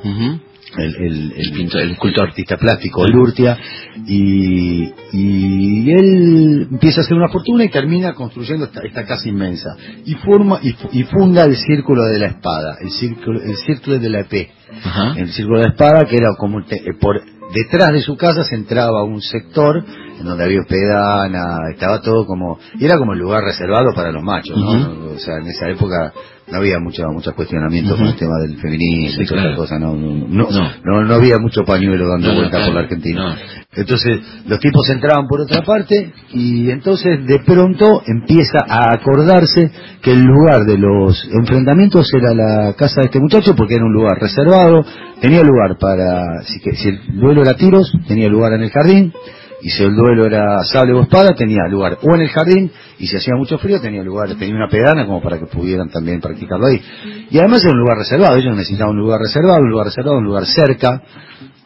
[0.78, 2.28] El, el, El pintor, el escultor.
[2.30, 3.58] artista plástico Irurtia,
[4.06, 9.70] y, y él empieza a hacer una fortuna y termina construyendo esta, esta casa inmensa,
[10.06, 14.00] y forma, y, fu- y funda el Círculo de la Espada, el Círculo, el Círculo
[14.00, 14.50] de la EP,
[14.84, 15.14] Ajá.
[15.18, 17.22] el círculo de la espada, que era como te- eh, por
[17.54, 19.84] detrás de su casa se entraba un sector
[20.20, 24.22] en donde había pedana, estaba todo como, y era como el lugar reservado para los
[24.22, 25.14] machos, ¿no?
[25.14, 26.14] O sea, en esa época
[26.52, 30.48] no había mucho mucho cuestionamiento con el tema del feminismo y todas cosas, no no,
[30.84, 33.38] no no, había mucho pañuelo dando vuelta por la Argentina.
[33.72, 40.12] Entonces, los tipos entraban por otra parte y entonces de pronto empieza a acordarse que
[40.12, 44.18] el lugar de los enfrentamientos era la casa de este muchacho porque era un lugar
[44.20, 44.84] reservado,
[45.22, 49.14] tenía lugar para, si, si el duelo era tiros, tenía lugar en el jardín,
[49.62, 53.08] y si el duelo era sable o espada tenía lugar o en el jardín y
[53.08, 56.68] si hacía mucho frío tenía lugar tenía una pedana como para que pudieran también practicarlo
[56.68, 56.82] ahí.
[57.30, 60.26] Y además era un lugar reservado ellos necesitaban un lugar reservado un lugar reservado un
[60.26, 61.02] lugar cerca.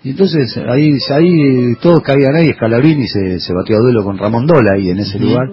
[0.03, 4.47] Y entonces ahí ahí todos caían ahí Scalabrini se, se batió a duelo con Ramón
[4.47, 5.49] Dola ahí en ese lugar.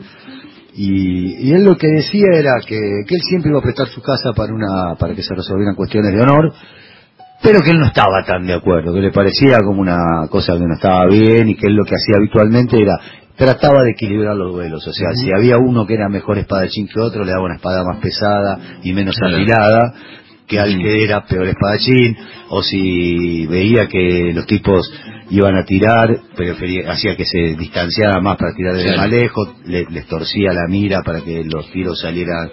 [0.72, 4.00] Y, y, él lo que decía era que, que él siempre iba a prestar su
[4.00, 6.54] casa para una para que se resolvieran cuestiones de honor
[7.42, 10.66] pero que él no estaba tan de acuerdo, que le parecía como una cosa que
[10.66, 12.98] no estaba bien y que él lo que hacía habitualmente era
[13.36, 17.00] trataba de equilibrar los duelos, o sea, si había uno que era mejor espadachín que
[17.00, 19.94] otro, le daba una espada más pesada y menos afilada,
[20.46, 22.18] que al que era peor espadachín,
[22.50, 24.92] o si veía que los tipos
[25.30, 30.06] iban a tirar, prefería, hacía que se distanciara más para tirar desde más lejos, les
[30.06, 32.50] torcía la mira para que los tiros salieran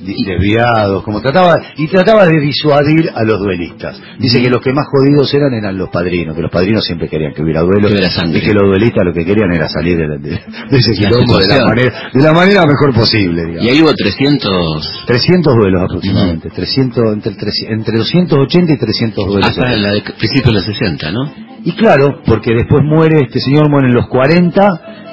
[0.00, 4.00] desviados, como trataba, y trataba de disuadir a los duelistas.
[4.18, 7.32] Dice que los que más jodidos eran eran los padrinos, que los padrinos siempre querían
[7.32, 11.38] que hubiera duelos, y que los duelistas lo que querían era salir de, ese quilombo
[11.38, 13.58] de la manera, de la manera mejor posible.
[13.60, 15.04] Y ahí hubo 300...
[15.06, 17.32] 300 duelos aproximadamente, 300, entre,
[17.70, 19.48] entre 280 y 300 duelos.
[19.48, 21.48] Hasta el principio de los 60, ¿no?
[21.64, 24.68] Y claro, porque después muere, este señor muere en los 40,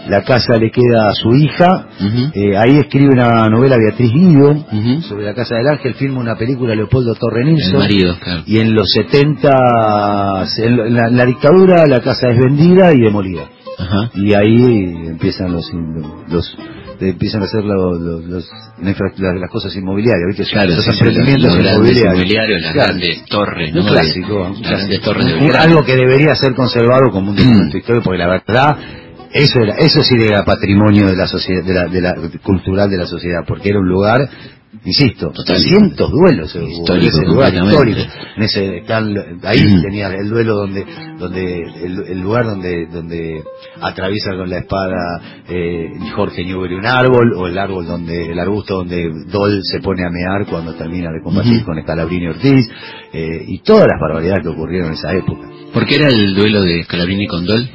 [0.08, 1.88] la casa le queda a su hija,
[2.34, 4.56] eh, ahí escribe una novela Beatriz Guido
[5.02, 7.44] sobre la casa del ángel, filma una película Leopoldo Torre
[8.46, 13.50] y en los 70, en la, dictadura la casa es vendida y demolida.
[14.14, 14.64] Y ahí
[15.08, 15.70] empiezan los,
[16.30, 16.56] los
[17.00, 20.52] empiezan a hacer los, los, las, cosas inmobiliarias, ¿viste?
[20.52, 22.62] Claro, los emprendimientos inmobiliarios.
[22.62, 23.86] las grandes torres, ¿no?
[23.86, 28.28] clásico, grandes torres de algo que debería ser conservado como un documento histórico, porque la
[28.28, 28.78] verdad,
[29.32, 32.98] eso era, eso sí era patrimonio de la sociedad, de la, de la cultural de
[32.98, 34.30] la sociedad, porque era un lugar
[34.84, 38.02] insisto, cientos duelos en ese lugar histórico.
[38.36, 38.84] En ese,
[39.44, 40.86] ahí tenía el duelo donde,
[41.18, 43.44] donde el, lugar donde, donde
[43.82, 48.78] atraviesa con la espada eh, Jorge Newbery un árbol, o el árbol donde, el arbusto
[48.78, 52.68] donde Dol se pone a mear cuando termina de combatir con Scalabrini Ortiz,
[53.14, 55.48] eh, y todas las barbaridades que ocurrieron en esa época.
[55.74, 57.70] ¿Por qué era el duelo de Scalabrini con Dol?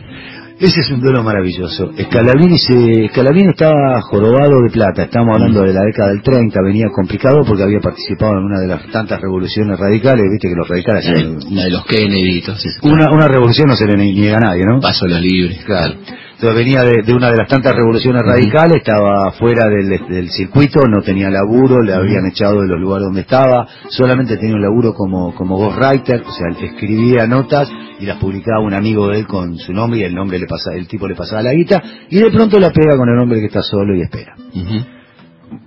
[0.60, 1.90] Ese es un duelo maravilloso.
[1.98, 5.04] Scalabrini, se, estaba jorobado de plata.
[5.04, 6.60] Estamos hablando de la década del 30.
[6.62, 10.26] Venía complicado porque había participado en una de las tantas revoluciones radicales.
[10.30, 11.06] Viste que los radicales...
[11.50, 12.42] la de los Kennedy.
[12.82, 14.80] una, una revolución no se le niega a nadie, ¿no?
[14.80, 15.64] Paso a los libres.
[15.64, 15.94] Claro.
[16.40, 21.28] Entonces venía de, una de las tantas revoluciones radicales, estaba fuera del, circuito, no tenía
[21.28, 25.58] laburo, le habían echado de los lugares donde estaba, solamente tenía un laburo como, como
[25.58, 30.00] ghostwriter, o sea, escribía notas y las publicaba un amigo de él con su nombre
[30.00, 32.70] y el nombre le pasaba, el tipo le pasaba la guita y de pronto la
[32.70, 34.34] pega con el hombre que está solo y espera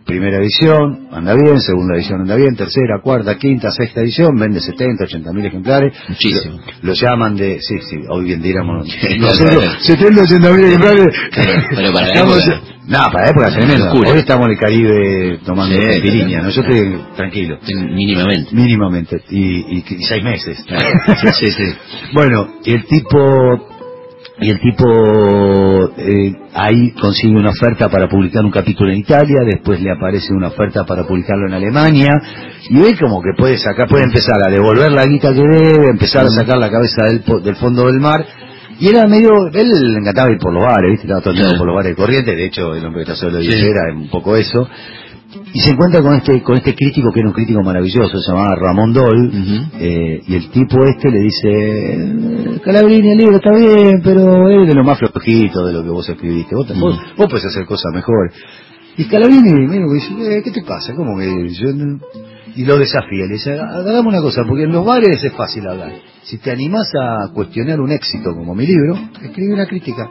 [0.05, 5.03] primera edición, anda bien, segunda edición anda bien, tercera, cuarta, quinta, sexta edición, vende 70,
[5.05, 5.93] 80 mil ejemplares.
[6.09, 6.59] Muchísimo.
[6.81, 11.05] Lo, llaman de, sí, sí, hoy bien diríamos, 70, 80 mil ejemplares.
[11.75, 12.61] Pero para época.
[12.85, 13.93] No, para época tremenda.
[13.93, 16.49] Hoy estamos en el Caribe tomando sí, piriña, ¿no?
[16.49, 17.57] Yo estoy tranquilo.
[17.65, 18.53] Mínimamente.
[18.53, 19.21] Mínimamente.
[19.29, 20.65] Y, y, y seis meses.
[21.21, 21.63] sí, sí, sí.
[22.13, 23.72] Bueno, el tipo
[24.39, 29.79] y el tipo eh, ahí consigue una oferta para publicar un capítulo en Italia, después
[29.81, 32.11] le aparece una oferta para publicarlo en Alemania,
[32.69, 36.25] y ve como que puede sacar, puede empezar a devolver la guita que debe, empezar
[36.25, 38.25] a sacar la cabeza del, del fondo del mar,
[38.79, 41.05] y era medio, él le encantaba ir por los bares, ¿viste?
[41.05, 43.37] Estaba todo el por los bares de corriente, de hecho el hombre que está solo
[43.37, 44.67] de era un poco eso,
[45.53, 48.55] y se encuentra con este con este crítico que era un crítico maravilloso se llamaba
[48.55, 49.31] Ramón Dol
[49.79, 54.73] eh, y el tipo este le dice Calabrini el libro está bien pero es de
[54.73, 56.55] lo más flojito de lo que vos escribiste.
[56.55, 56.67] Vos,
[57.17, 58.33] vos, podés hacer cosas mejores
[58.97, 60.93] y Calabrini mira, dice eh, ¿qué te pasa?
[60.95, 61.69] ¿cómo que yo
[62.55, 66.12] y lo desafía le dice hagamos una cosa porque en los bares es fácil hablar
[66.23, 70.09] si te animás a cuestionar un éxito como mi libro escribe una crítica.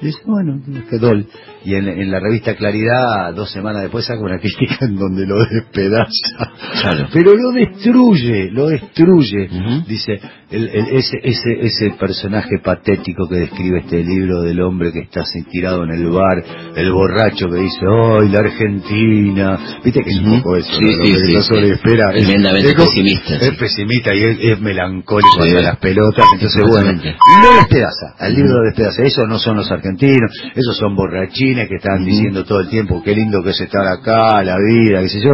[0.00, 1.26] Y dice bueno que Dol
[1.64, 7.08] y en, la revista Claridad dos semanas después saca una crítica en donde lo despedaza.
[7.12, 9.48] Pero lo destruye lo destruye.
[9.86, 15.22] Dice el, ese, ese, ese personaje patético que describe este libro del hombre que está
[15.50, 16.44] tirado en el bar
[16.76, 19.58] el borracho que dice ¡ay la Argentina!
[19.84, 24.14] viste que es un poco eso sí, sí, sí, espera es, es, pesimista es pesimista
[24.14, 29.26] y es, melancólico de las pelotas entonces bueno lo despedaza al libro lo despedaza eso
[29.26, 33.42] no son los argentinos, esos son borrachines que están diciendo todo el tiempo qué lindo
[33.42, 35.30] que es estar acá, la vida, qué sé yo.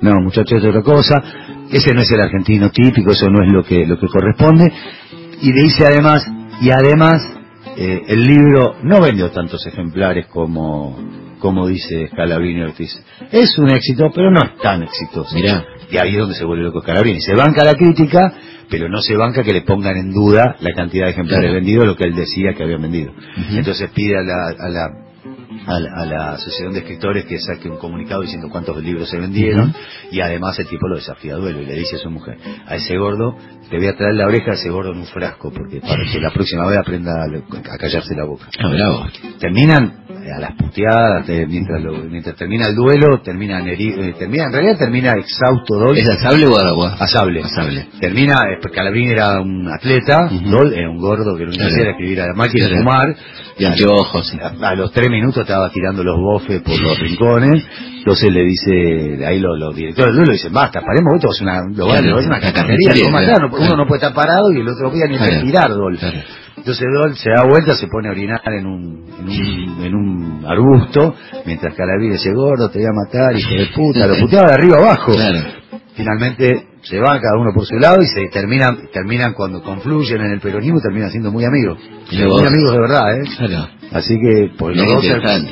[0.00, 1.22] No, muchachos, es otra cosa.
[1.70, 4.72] Ese no es el argentino típico, eso no es lo que, lo que corresponde.
[5.40, 6.26] Y le dice además,
[6.60, 7.22] y además,
[7.76, 10.98] eh, el libro no vendió tantos ejemplares como,
[11.38, 13.02] como dice Scalabrini Ortiz.
[13.30, 15.34] Es un éxito, pero no es tan exitoso.
[15.34, 15.64] Mirá.
[15.90, 17.20] Y ahí es donde se vuelve loco Scalabrini.
[17.20, 18.32] Se banca la crítica,
[18.74, 21.54] pero no se banca que le pongan en duda la cantidad de ejemplares Claro.
[21.54, 23.12] vendidos, lo que él decía que habían vendido.
[23.12, 23.56] Ujú.
[23.56, 24.88] Entonces pide a la, a la
[25.66, 29.18] a la, a la Asociación de Escritores que saque un comunicado diciendo cuántos libros se
[29.18, 29.72] vendieron
[30.10, 32.74] y además el tipo lo desafía a duelo y le dice a su mujer, a
[32.76, 33.34] ese gordo
[33.70, 36.18] te voy a traer la oreja a ese gordo en un frasco porque para que
[36.20, 38.46] la próxima vez aprenda a, a callarse la boca.
[38.58, 39.06] Ah, bravo.
[39.38, 43.20] Terminan a las puteadas, te- mientras, lo- mientras termina el duelo,
[43.66, 46.96] heridos, eh, termina, en realidad termina exhausto Dol, ¿Es a sable o a agua?
[46.98, 47.42] a sable.
[47.42, 47.86] A sable.
[48.00, 50.28] Termina, eh, porque era un atleta.
[50.44, 51.70] Dol era un gordo que lo único que Claro.
[51.72, 52.82] hacía era escribir a la máquina, Claro.
[52.82, 53.16] fumar,
[53.66, 54.28] anteojos.
[54.28, 54.38] sí.
[54.40, 57.64] a, a los tres minutos estaba tirando los bofes por los rincones,
[57.98, 61.60] entonces le dice, ahí los, los directores del duelo dicen, basta, paremos, esto es una,
[61.74, 63.86] lo Claro, es una una carnicería, carnicería, lo van a claro, matar, no- uno no
[63.86, 65.98] puede estar parado y el otro día ni respirar, Dol.
[66.64, 70.46] Entonces Dol se da vuelta, se pone a orinar en un, en un, en un
[70.46, 74.54] arbusto, mientras Calabrini dice, gordo, te voy a matar, hijo de puta, lo puteaba de
[74.54, 75.12] arriba abajo.
[75.12, 75.40] Claro.
[75.94, 80.32] Finalmente se van cada uno por su lado y se terminan, terminan cuando confluyen en
[80.32, 81.78] el peronismo, terminan siendo muy amigos.
[82.10, 82.46] Muy vos.
[82.46, 83.24] amigos de verdad, ¿eh?
[83.36, 83.68] Claro.
[83.92, 85.04] Así que, pues los dos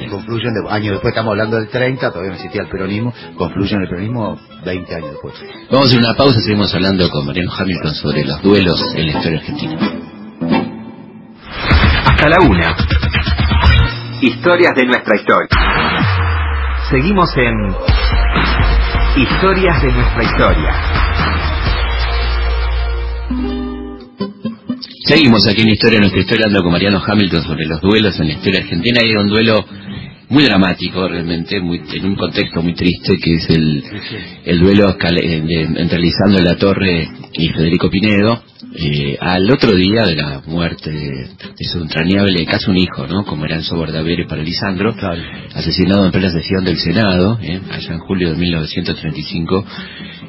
[0.09, 3.83] confluyen, de, años después estamos hablando del 30, todavía no existía el peronismo, confluyen en
[3.83, 5.35] el peronismo 20 años después.
[5.71, 9.13] Vamos a hacer una pausa, seguimos hablando con Mariano Hamilton sobre los duelos en la
[9.13, 10.12] historia argentina.
[12.23, 12.77] Hasta la una.
[14.21, 15.49] Historias de nuestra historia.
[16.89, 17.75] Seguimos en
[19.17, 20.73] Historias de nuestra historia.
[25.05, 28.35] Seguimos aquí en Historia, nuestra historia, hablando con Mariano Hamilton sobre los duelos en la
[28.35, 29.01] historia argentina.
[29.03, 29.65] Hay un duelo
[30.33, 33.85] muy dramático, realmente, muy, en un contexto muy triste, que es el,
[34.45, 38.43] el duelo entre Lisandro de la Torre y Federico Pinedo.
[38.75, 43.25] eh, al otro día de la muerte de, su entrañable, casi un hijo, ¿no?
[43.27, 44.95] Como era Enzo Bordavere para Lisandro,
[45.55, 47.61] asesinado en plena sesión del Senado, ¿eh?
[47.71, 49.67] allá en julio de 1935,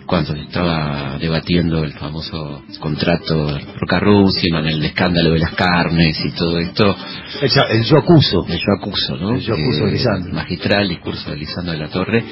[0.06, 6.60] cuando se estaba debatiendo el famoso contrato Roca-Rusia, el escándalo de las carnes y todo
[6.60, 6.96] esto.
[7.42, 8.46] El, yo- el yo acuso.
[8.48, 9.36] El yo acuso, ¿no?
[9.36, 10.34] El yo acuso de Lisandro.
[10.34, 12.24] Magistral discurso de Lisandro de la Torre.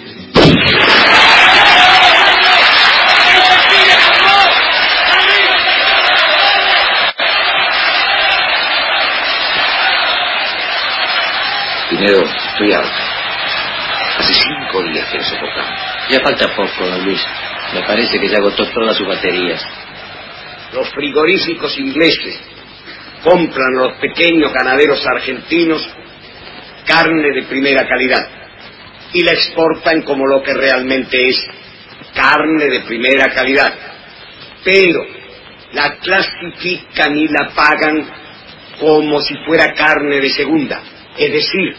[11.89, 13.01] Pinedo, estoy harto.
[14.19, 15.79] Hace cinco días que no soportamos.
[16.09, 17.21] Ya falta poco, don Luis.
[17.73, 19.65] Me parece que ya agotó todas sus baterías.
[20.73, 22.39] Los frigoríficos ingleses
[23.23, 25.87] compran a los pequeños ganaderos argentinos
[26.85, 28.27] carne de primera calidad
[29.13, 31.45] y la exportan como lo que realmente es
[32.13, 33.73] carne de primera calidad.
[34.63, 35.05] Pero
[35.73, 38.05] la clasifican y la pagan
[38.79, 40.81] como si fuera carne de segunda,
[41.17, 41.75] es decir,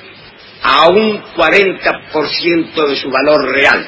[0.63, 3.87] a un 40% de su valor real.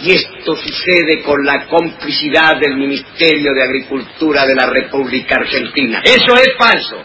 [0.00, 6.00] Y esto sucede con la complicidad del Ministerio de Agricultura de la República Argentina.
[6.04, 7.02] Eso es falso.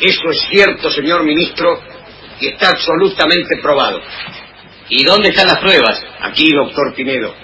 [0.00, 1.80] Eso es cierto, señor ministro,
[2.40, 4.00] y está absolutamente probado.
[4.88, 6.04] ¿Y dónde están las pruebas?
[6.20, 7.34] Aquí, doctor Pinedo.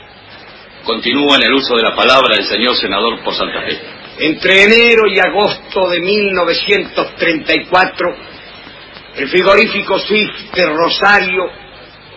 [0.84, 3.78] Continúa en el uso de la palabra el señor senador por Santa Fe.
[4.20, 8.16] Entre enero y agosto de 1934,
[9.16, 11.44] el frigorífico Swift de Rosario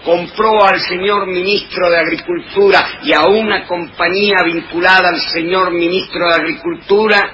[0.03, 6.35] compró al señor ministro de Agricultura y a una compañía vinculada al señor ministro de
[6.35, 7.31] Agricultura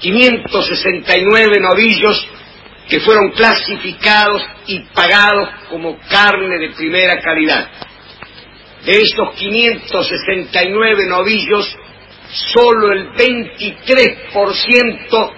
[0.00, 2.28] 569 novillos
[2.88, 7.68] que fueron clasificados y pagados como carne de primera calidad.
[8.84, 11.78] De estos 569 novillos,
[12.52, 15.32] solo el 23%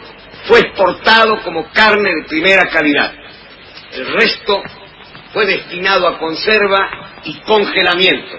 [0.48, 3.12] fue exportado como carne de primera calidad.
[3.92, 4.62] El resto
[5.36, 8.38] fue destinado a conserva y congelamiento.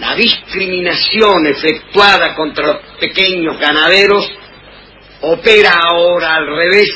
[0.00, 4.26] La discriminación efectuada contra los pequeños ganaderos
[5.20, 6.88] opera ahora al revés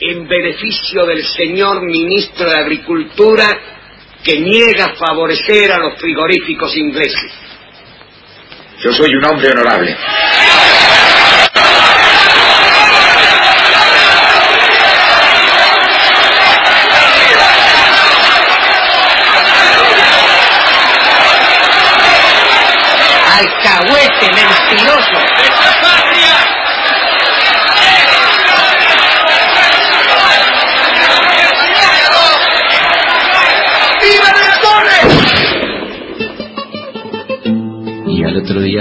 [0.00, 3.46] en beneficio del señor ministro de Agricultura
[4.24, 7.32] que niega favorecer a los frigoríficos ingleses.
[8.80, 9.96] Yo soy un hombre honorable.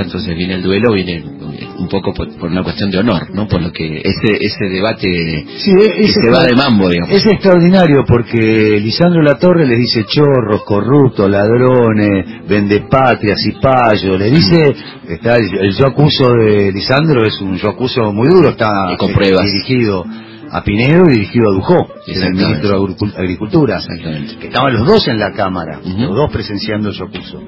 [0.08, 1.24] Entonces viene el duelo, viene
[1.78, 3.48] un poco por, por una cuestión de honor, ¿no?
[3.48, 7.14] Por lo que ese ese debate Sí, que es, se va de mambo, digamos.
[7.16, 14.20] es extraordinario porque Lisandro Latorre le dice chorros, corruptos, ladrones, vendepatrias y payos.
[14.20, 14.76] Le dice,
[15.10, 19.12] está el, el yo acuso de Lisandro es un yo acuso muy duro, está con
[19.12, 19.46] eh, pruebas.
[19.46, 20.04] dirigido
[20.50, 23.78] a Pinedo y dirigido a Dujó, que era el ministro de Agricu- Agricultura.
[23.78, 24.38] Exactamente.
[24.38, 27.42] Que estaban los dos en la Cámara, los dos presenciando el yo acuso.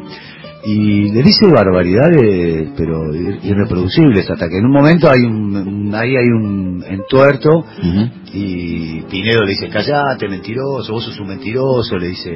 [0.65, 6.15] Y le dice barbaridades, pero ir- irreproducibles, hasta que en un momento hay un, ahí
[6.17, 8.09] hay un entuerto Ujú.
[8.33, 12.33] y Pinedo le dice, callate, mentiroso, vos sos un mentiroso, le dice,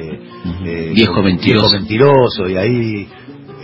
[0.64, 1.68] eh, Viejo mentiroso.
[1.68, 3.08] viejo mentiroso, y ahí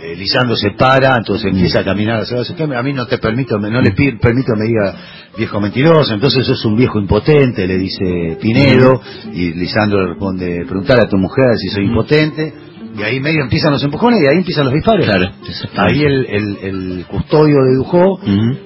[0.03, 2.63] eh, Lisandro se para, entonces empieza a caminar, hacia atrás, "¿Qué?
[2.63, 4.95] a mí no te permito, me- no le permito me diga
[5.37, 9.01] viejo mentiroso, entonces sos un viejo impotente, le dice Pinedo,
[9.33, 12.53] y Lisandro le responde, preguntar a tu mujer si soy impotente,
[12.97, 15.05] y ahí medio empiezan los empujones y ahí empiezan los disparos.
[15.05, 15.29] Claro.
[15.77, 18.19] Ahí el, el, el custodio de Dujó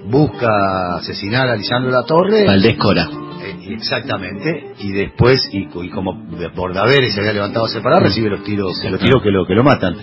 [0.10, 2.46] busca asesinar a Lisandro La Torre.
[2.46, 3.08] Valdés Cora.
[3.44, 6.14] Eh, Exactamente, y después, y, y como
[6.56, 9.64] Bordaveres se había levantado a separar, recibe los tiros, los tiros que lo, que lo
[9.64, 9.96] matan.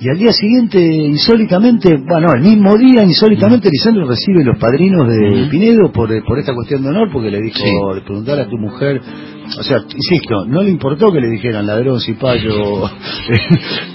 [0.00, 5.48] Y al día siguiente, insólitamente, bueno, el mismo día, insólitamente, Lisandro recibe los padrinos de.
[5.50, 8.00] Pinedo por, eh, por esta cuestión de honor, porque le dijo, Sí.
[8.06, 9.00] preguntar a tu mujer,
[9.58, 12.52] o sea, insisto, no le importó que le dijeran ladrón, cipayo,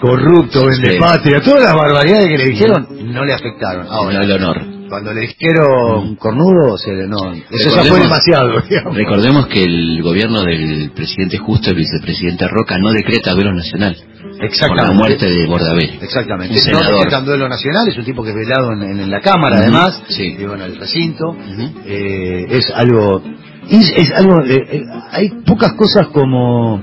[0.01, 3.87] corrupto, vende patria, todas las barbaridades que le dijeron, no le afectaron.
[3.89, 4.61] Ahora, el honor.
[4.89, 8.95] cuando le dijeron cornudo, se le, no, eso ya fue demasiado, digamos.
[8.95, 14.39] Recordemos que el gobierno del presidente Justo, el vicepresidente Roca, no decreta duelo nacional por
[14.39, 14.93] la Exactamente.
[14.95, 15.99] muerte de Bordaberry.
[16.01, 16.59] Exactamente.
[16.65, 19.19] Un No decretan duelo nacional, es un tipo que es velado en, en- en la
[19.21, 20.33] Cámara, además, sí.
[20.35, 21.35] digo, en el recinto.
[21.85, 23.21] Eh, es algo,
[23.69, 26.82] es, es algo, eh, eh, hay pocas cosas como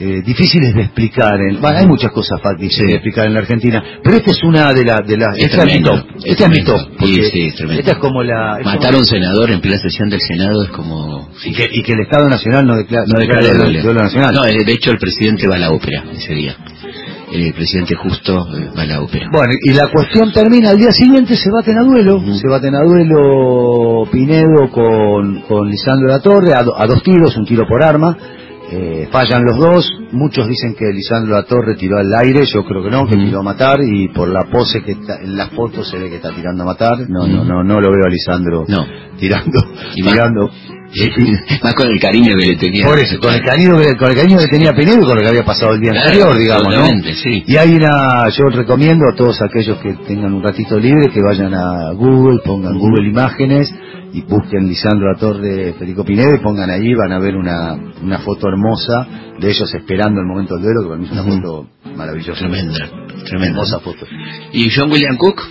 [0.00, 1.40] eh, difíciles de explicar.
[1.40, 2.86] En, bueno, hay muchas cosas difíciles Sí.
[2.86, 5.58] de explicar en la Argentina, pero esta es una de las, de las, Es esta
[5.58, 6.16] es mi tremendo, top.
[6.18, 6.72] es Esta es mi tremendo.
[6.84, 6.96] top.
[6.98, 7.60] porque Sí, sí, es.
[7.78, 10.70] Esta es como la, es Matar a un senador en plena sesión del Senado es
[10.70, 11.28] como...
[11.44, 13.82] y que, y que el Estado Nacional no declara, no No declara declara duelo, duelo.
[13.84, 14.34] duelo nacional.
[14.34, 16.56] No, de hecho el presidente va a la ópera ese día.
[17.30, 19.28] El presidente Justo eh, va a la ópera.
[19.30, 20.70] Bueno, y la cuestión termina.
[20.70, 26.08] Al día siguiente, se baten a duelo, se baten a duelo Pinedo con, con Lisandro
[26.08, 28.16] La Torre, a, do- a dos tiros, un tiro por arma,
[28.70, 32.82] eh, fallan los dos, muchos dicen que Lisandro La Torre tiró al aire, yo creo
[32.82, 33.24] que no, que Ujú.
[33.26, 36.16] tiró a matar, y por la pose que está, en las fotos se ve que
[36.16, 38.86] está tirando a matar, no, no, no, no lo veo a Lisandro No.
[39.18, 39.58] tirando,
[39.96, 40.50] Y tirando.
[41.62, 42.86] Más con el cariño que le tenía.
[42.86, 45.28] Por eso, con el cariño con el cariño que tenía Pinedo y con lo que
[45.28, 47.12] había pasado el día Claro, anterior, digamos, ¿no?
[47.22, 47.44] sí.
[47.46, 51.52] Y hay una, yo recomiendo a todos aquellos que tengan un ratito libre que vayan
[51.54, 53.72] a Google, pongan Google Imágenes
[54.12, 58.18] y busquen Lisandro La Torre Federico Pinedo y pongan ahí, van a ver una, una
[58.20, 59.06] foto hermosa
[59.38, 62.38] de ellos esperando el momento del duelo, que para mí es una foto maravillosa.
[62.40, 62.74] Tremenda,
[63.26, 63.46] tremenda.
[63.60, 64.06] Hermosa foto.
[64.52, 65.42] ¿Y John William Cook?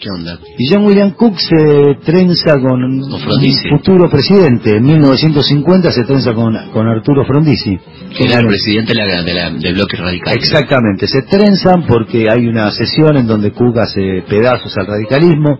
[0.00, 0.38] ¿Qué onda?
[0.58, 3.68] Y John William Cook se trenza con Con Frondizi.
[3.68, 4.76] futuro presidente.
[4.78, 7.78] En 1950 se trenza con, con Arturo Frondizi.
[8.16, 10.34] Que era el presidente de la, de la- del bloque radical.
[10.36, 15.58] Exactamente, se trenzan porque hay una sesión en donde Cook hace pedazos al radicalismo.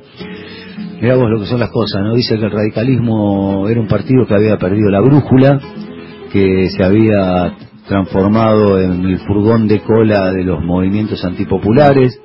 [1.03, 2.14] Mirá vos lo que son las cosas, ¿no?
[2.14, 5.61] Dice que el radicalismo era un partido que había perdido la brújula,
[6.33, 7.55] que se había
[7.88, 12.18] transformado en el furgón de cola de los movimientos antipopulares,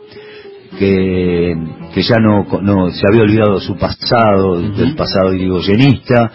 [0.80, 1.56] que,
[1.94, 6.32] que ya no, no se había olvidado su pasado, del pasado irigoyenista,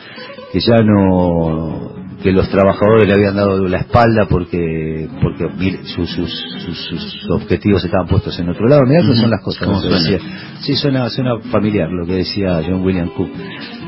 [0.52, 1.90] que ya no
[2.22, 5.48] que los trabajadores le habían dado la espalda porque porque
[5.84, 8.82] sus, sus, sus, sus objetivos estaban puestos en otro lado.
[8.86, 9.20] Mirá que Ujú.
[9.22, 9.66] son las cosas.
[9.66, 10.24] ¿Cómo lo que suena?
[10.60, 13.30] Sí, suena, suena familiar lo que decía John William Cook.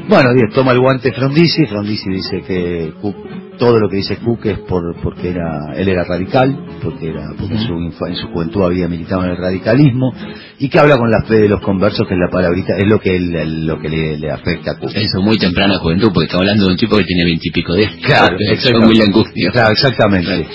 [0.09, 3.17] Bueno, bien, toma el guante Frondizi, Frondizi dice que Cook,
[3.65, 7.55] todo lo que dice Cook es por porque era él era radical, porque era porque
[7.55, 10.13] en, su, infa- en su juventud había militado en el radicalismo
[10.59, 12.99] y que habla con la fe de los conversos, que es la palabrita, es lo
[12.99, 14.91] que él- lo que le, le afecta a Cook.
[14.95, 17.85] Eso, muy temprana juventud, porque estamos hablando de un tipo que tiene veintipico de.
[18.03, 18.89] Claro, exactamente.
[19.53, 20.47] Claro, exactamente.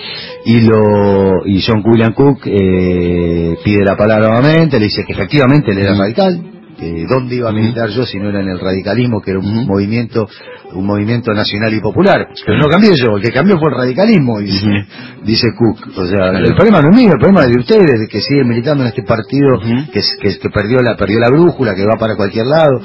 [0.46, 5.72] Y lo y John William Cook eh, pide la palabra nuevamente, le dice que efectivamente
[5.72, 6.57] él era radical.
[6.78, 9.66] Que ¿Dónde iba a militar yo si no era en el radicalismo, que era un
[9.66, 10.28] movimiento
[10.74, 12.28] un movimiento nacional y popular?
[12.46, 14.86] Pero no cambié yo, el que cambió fue el radicalismo, dice,
[15.24, 15.98] dice Cook.
[15.98, 18.48] O sea, el problema no es mío, el problema es de ustedes, de que siguen
[18.48, 19.60] militando en este partido
[19.92, 22.82] que, que, que perdió la perdió la brújula, que va para cualquier lado.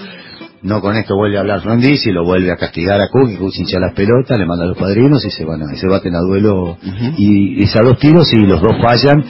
[0.63, 3.37] No con esto vuelve a hablar Frondizi y lo vuelve a castigar a Cook y
[3.37, 5.89] Cook hincha las pelotas, le manda a los padrinos y se van a, y se
[5.89, 6.79] baten a duelo
[7.19, 9.25] y, y se a dos tiros y los dos fallan.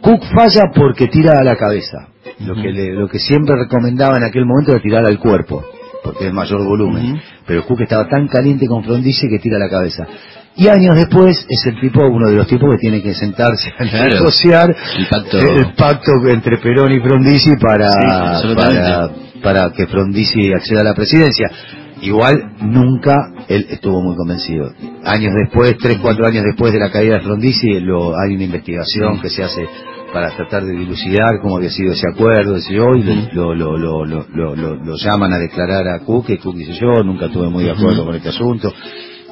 [0.00, 2.08] Cook falla porque tira a la cabeza.
[2.46, 5.64] Lo que le- lo que siempre recomendaba en aquel momento era tirar al cuerpo,
[6.02, 7.20] porque es mayor volumen.
[7.46, 10.06] Pero Cook estaba tan caliente con Frondizi que tira la cabeza.
[10.54, 13.84] Y años después es el tipo, uno de los tipos que tiene que sentarse a
[13.88, 14.14] Claro.
[14.14, 15.38] negociar El pacto.
[15.38, 17.88] el pacto entre Perón y Frondizi para,
[18.42, 19.10] Sí, para,
[19.42, 21.50] para que Frondizi acceda a la presidencia.
[22.02, 23.14] Igual nunca
[23.48, 24.72] él estuvo muy convencido.
[25.04, 29.20] Años después, tres, cuatro años después de la caída de Frondizi, lo, hay una investigación
[29.20, 29.64] que se hace
[30.12, 33.02] para tratar de dilucidar cómo había sido ese acuerdo, ese yo, y
[33.32, 37.48] lo, lo, lo, lo, llaman a declarar a Cook, y Cook dice yo, nunca estuve
[37.48, 38.72] muy de acuerdo con este asunto.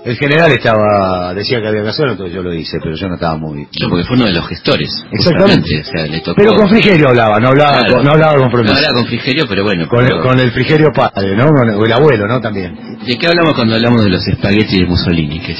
[0.02, 3.16] El general estaba, decía que había que hacerlo, entonces yo lo hice, pero yo no
[3.16, 3.66] estaba muy...
[3.66, 4.88] Claro, porque fue uno de los gestores.
[5.12, 5.60] Exactamente.
[5.76, 6.36] justamente, O sea, le tocó.
[6.40, 7.94] Pero con Frigerio hablaba, no hablaba, Claro.
[7.96, 8.82] con, no hablaba con No Frondizi.
[8.82, 9.86] era con Frigerio, pero bueno.
[9.88, 11.48] Con, el, con el Frigerio padre, ¿no?
[11.48, 12.40] Con el abuelo, ¿no?
[12.40, 12.74] También.
[13.06, 15.38] ¿De qué hablamos cuando hablamos de los espaguetis de Mussolini?
[15.40, 15.54] Que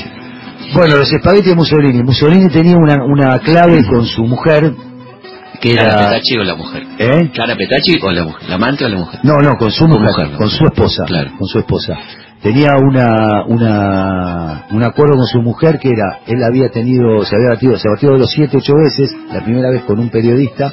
[0.73, 2.03] Bueno, los espaguetis de Mussolini.
[2.03, 4.73] Mussolini tenía una, una clave con su mujer,
[5.61, 6.09] que ¿Clara era...
[6.11, 6.83] Petacci o la mujer?
[6.99, 7.31] ¿Eh?
[7.33, 8.49] ¿Clara Petacci o la mujer?
[8.49, 9.21] ¿La amante o la mujer?
[9.23, 11.31] No, no, con su mujer, con su esposa, Claro.
[11.39, 11.99] con su esposa.
[12.43, 17.51] Tenía una, una, un acuerdo con su mujer que era, él había tenido, se había
[17.51, 20.73] batido, se batió de los siete, ocho veces, la primera vez con un periodista,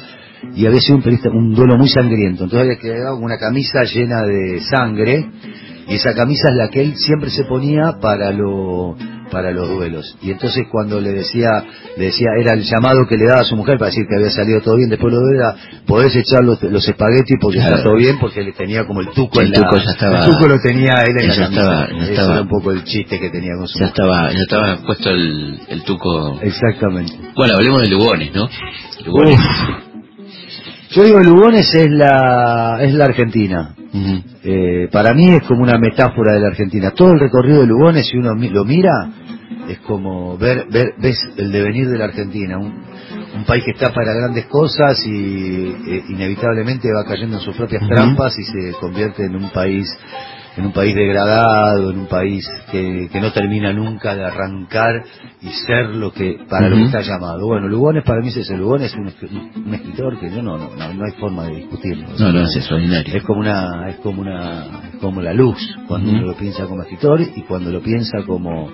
[0.54, 2.44] y había sido un periodista, un duelo muy sangriento.
[2.44, 5.26] Entonces había quedado con una camisa llena de sangre,
[5.88, 8.96] y esa camisa es la que él siempre se ponía para lo,
[9.30, 10.16] para los duelos.
[10.22, 11.48] Y entonces cuando le decía,
[11.96, 14.30] le decía, era el llamado que le daba a su mujer para decir que había
[14.30, 15.54] salido todo bien, después lo de era,
[15.86, 17.74] podés echar los, los espaguetis porque Claro.
[17.76, 20.24] está todo bien, porque le tenía como el tuco El en la- tuco ya estaba-
[20.26, 21.60] el tuco lo tenía él en la ya camisa.
[21.62, 24.02] estaba- ya estaba- era un poco el chiste que tenía con su Ya mujer.
[24.04, 26.38] estaba, ya estaba puesto el, el tuco.
[26.42, 27.12] Exactamente.
[27.34, 28.48] Bueno, hablemos de Lugones, ¿no?
[29.04, 29.38] Lugones.
[30.90, 33.74] Yo digo, Lugones es la, es la Argentina.
[34.42, 36.92] Eh, para mí es como una metáfora de la Argentina.
[36.92, 39.10] Todo el recorrido de Lugones, si uno lo mira,
[39.68, 42.56] es como ver, ver ves el devenir de la Argentina.
[42.58, 42.72] Un,
[43.36, 47.86] un país que está para grandes cosas y eh, inevitablemente va cayendo en sus propias
[47.86, 49.86] trampas y se convierte en un país
[50.58, 55.02] en un país degradado, en un país que, que no termina nunca de arrancar
[55.40, 57.46] y ser lo que para lo que está llamado.
[57.46, 58.56] Bueno, Lugones para mí es ese.
[58.56, 62.06] Lugones es un, un escritor que yo no, no, no, no hay forma de discutirlo.
[62.18, 63.14] No, no, es extraordinario.
[63.16, 66.18] Es como una, es como una, es como la luz cuando Ujú.
[66.18, 68.66] uno lo piensa como escritor y cuando lo piensa como,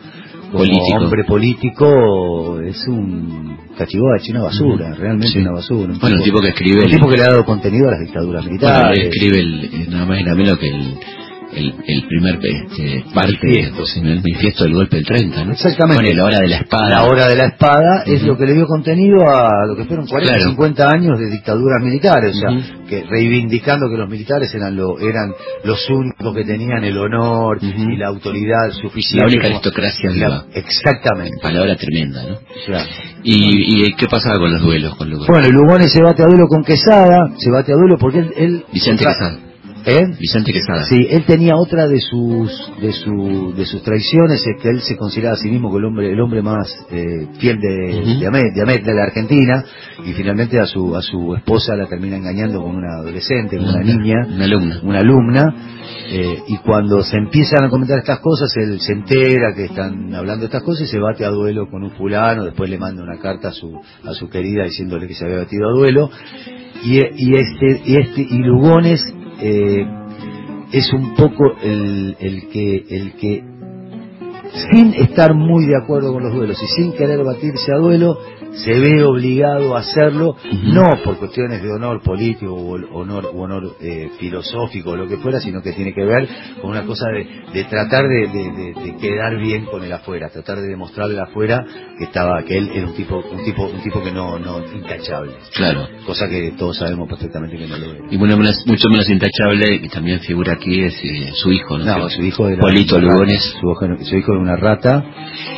[0.51, 0.97] como Político.
[1.05, 5.39] hombre político es un cachivache, una basura, realmente Sí.
[5.41, 5.93] una basura.
[5.93, 7.93] Un Bueno, un tipo que escribe un el- tipo que le ha dado contenido a
[7.93, 8.99] las dictaduras Bueno, militares.
[8.99, 10.95] él escribe el, nada más y nada menos que el,
[11.57, 13.82] el, el primer este, parte Manifiesto.
[13.96, 15.52] en el manifiesto del golpe del 30, ¿no?
[15.52, 16.02] Exactamente.
[16.02, 16.88] Bueno, la hora de la espada.
[16.90, 18.26] La hora de la espada es Ujú.
[18.32, 20.50] lo que le dio contenido a lo que fueron 40, Claro.
[20.50, 22.86] 50 años de dictaduras militares, o sea, Ujú.
[22.88, 25.32] que reivindicando que los militares eran lo, eran
[25.64, 27.90] los únicos que tenían el honor Ujú.
[27.90, 29.24] y la autoridad suficiente.
[29.26, 30.44] La única aristocracia La- viva.
[30.55, 31.36] Exactamente.
[31.42, 32.38] Palabra tremenda, ¿no?
[32.66, 32.88] claro.
[33.22, 35.28] ¿Y, y qué pasaba con los duelos con Lugones?
[35.28, 38.32] Bueno, Lugones se bate a duelo con Quesada, se bate a duelo porque él...
[38.36, 39.38] él- Vicente Quesada.
[39.87, 40.01] ¿Eh?
[40.18, 40.85] Vicente Quesada.
[40.87, 44.97] Sí, él tenía otra de sus de su de sus traiciones es que él se
[44.97, 48.20] consideraba a sí mismo como el hombre el hombre más eh, fiel de, Ujú.
[48.20, 49.62] de, Amé- de la Argentina
[50.07, 53.80] y finalmente a su a su esposa la termina engañando con una adolescente, con una
[53.82, 54.80] niña, Una alumna.
[54.85, 55.55] una alumna
[56.11, 60.41] eh, y cuando se empiezan a comentar estas cosas él se entera que están hablando
[60.41, 63.18] de estas cosas y se bate a duelo con un fulano, después le manda una
[63.18, 63.70] carta a su
[64.03, 66.11] a su querida diciéndole que se había batido a duelo
[66.85, 69.01] y, y este y este y Lugones
[69.41, 69.87] eh,
[70.72, 73.45] es un poco el, el que el que
[74.70, 78.18] sin estar muy de acuerdo con los duelos y sin querer batirse a duelo
[78.57, 84.11] se ve obligado a hacerlo no por cuestiones de honor político o honor honor eh,
[84.18, 86.28] filosófico o lo que fuera sino que tiene que ver
[86.61, 90.68] con una cosa de, de tratar de, de- quedar bien con el afuera tratar de
[90.68, 91.64] demostrarle afuera
[91.98, 95.32] que estaba que él era un tipo un tipo un tipo que no no intachable
[95.55, 95.88] Claro.
[96.07, 99.80] cosa que todos sabemos perfectamente que no lo era Y bueno, menos- mucho menos intachable,
[99.80, 102.09] que también figura aquí, es eh, su hijo, ¿no?
[102.09, 102.98] Su hijo era Polito.
[103.00, 103.42] Lugones.
[103.61, 105.05] Su, hijo- su hijo era una rata.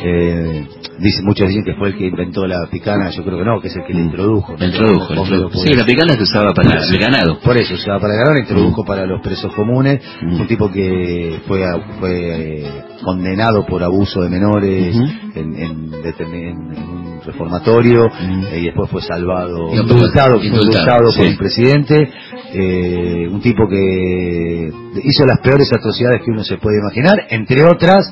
[0.03, 0.65] Eh,
[0.99, 3.09] dice, muchos dicen que fue el que inventó la picana.
[3.09, 4.55] Yo creo que no, que es el que le introdujo.
[4.57, 5.65] La introdujo, la Hombre, introdujo.
[5.65, 7.39] Sí, la picana se usaba para el ganado.
[7.39, 10.01] Por eso, usaba para ganar, introdujo para los presos comunes.
[10.21, 10.41] Mm.
[10.41, 11.63] Un tipo que fue,
[11.99, 12.11] fue
[12.61, 12.71] eh,
[13.03, 14.95] condenado por abuso de menores
[15.35, 15.97] en, en, en-
[16.33, 18.43] en un reformatorio Mm.
[18.53, 21.21] eh, y después fue salvado, indultado, indultado, indultado por sí.
[21.23, 22.09] el presidente.
[22.53, 24.69] eh, un tipo que
[25.03, 28.09] hizo las peores atrocidades que uno se puede imaginar, entre otras,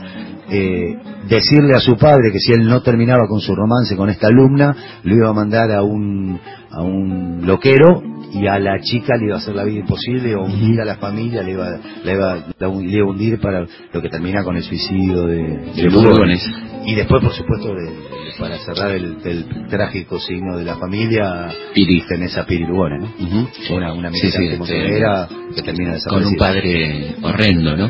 [0.49, 4.27] eh, decirle a su padre que si él no terminaba con su romance con esta
[4.27, 6.39] alumna, lo iba a mandar a un,
[6.71, 10.43] a un loquero y a la chica le iba a hacer la vida imposible o
[10.43, 11.69] hundir a la familia, le iba,
[12.03, 15.41] le iba, le iba a hundir para lo que termina con el suicidio de,
[15.75, 15.89] De.
[15.89, 16.41] Lugones.
[16.87, 21.47] Y después, por supuesto, de- de- para cerrar el, el trágico signo de la familia,
[21.73, 22.03] Piri.
[22.07, 23.25] tenés a Piri Lugones, ¿no?
[23.25, 23.75] Ujú.
[23.75, 27.89] Una, una Sí, sí, militante este, que termina con un padre horrendo, ¿no?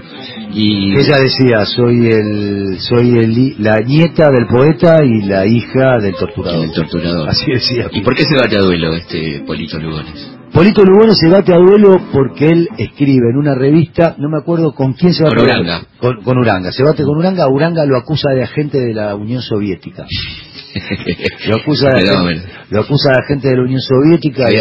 [0.53, 6.13] Y Ella decía, soy el, soy el, la nieta del poeta y la hija del
[6.13, 6.63] torturador.
[6.65, 7.27] el torturador.
[7.29, 7.87] Así decía.
[7.91, 10.34] ¿Y por qué se bate a duelo este Polito Lugones?
[10.55, 14.73] Polito Lugono se bate a duelo porque él escribe en una revista, no me acuerdo
[14.73, 15.35] con quién se bate.
[15.35, 15.81] Con Uranga.
[15.99, 16.71] Con, con Uranga.
[16.71, 20.05] Se bate con Uranga, Uranga lo acusa de agente de la Unión Soviética.
[21.47, 24.57] Lo acusa de, agente, lo acusa de agente de la Unión Soviética y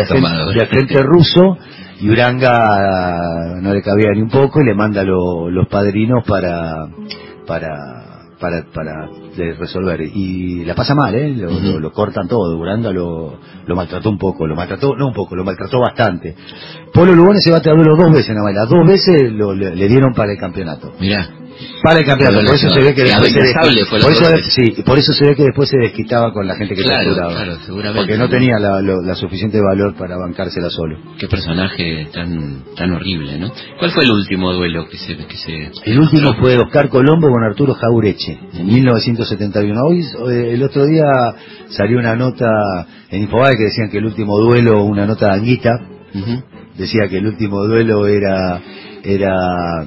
[0.54, 1.56] de agente ruso
[2.00, 6.86] y Uranga no le cabía ni un poco y le manda lo- los padrinos para
[7.48, 8.13] para
[8.44, 9.08] para para
[9.58, 11.30] resolver y la pasa mal, ¿eh?
[11.34, 11.60] Lo, Ujú.
[11.72, 15.34] lo- lo cortan todo, Uranga lo, lo maltrató un poco, lo maltrató, no un poco,
[15.34, 16.34] lo maltrató bastante.
[16.92, 19.74] Polo Lugones se bate a duelo dos veces nada más, las dos veces lo- le,
[19.74, 20.92] le dieron para el campeonato.
[21.00, 21.28] Mirá,
[21.82, 23.38] Para el campeonato, por eso se ve que después se
[24.00, 24.46] por eso, otra vez.
[24.54, 27.34] sí, por eso se ve que después se desquitaba con la gente que Claro, torturaba.
[27.34, 28.00] claro, seguramente.
[28.00, 30.98] Porque no tenía la, lo- la suficiente valor para bancársela solo.
[31.18, 33.52] qué personaje tan tan horrible, ¿no?
[33.78, 37.42] ¿Cuál fue el último duelo que se que se El último fue Oscar Colombo con
[37.44, 39.80] Arturo Jaureche, en 1971.
[39.86, 40.00] Hoy,
[40.32, 41.04] eh, el otro día
[41.68, 42.46] salió una nota
[43.10, 45.70] en Infobae que decían que el último duelo, una nota de Anguita,
[46.14, 46.42] Ujú.
[46.76, 48.60] decía que el último duelo era
[49.04, 49.84] era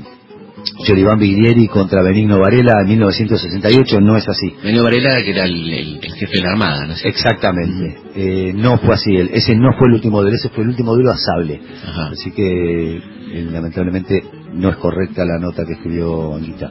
[0.88, 4.54] Yoribán Viglieri contra Benigno Varela en 1968, no es así.
[4.64, 7.18] Benio Varela, que era el, el- el jefe de la Armada, ¿no es cierto?
[7.20, 10.94] Exactamente, Eh, no fue así, ese no fue el último duelo, ese fue el último
[10.94, 11.62] duelo a sable.
[11.86, 12.08] Ajá.
[12.10, 14.24] Así que eh, lamentablemente
[14.58, 16.70] no es correcta la nota que escribió Anguita.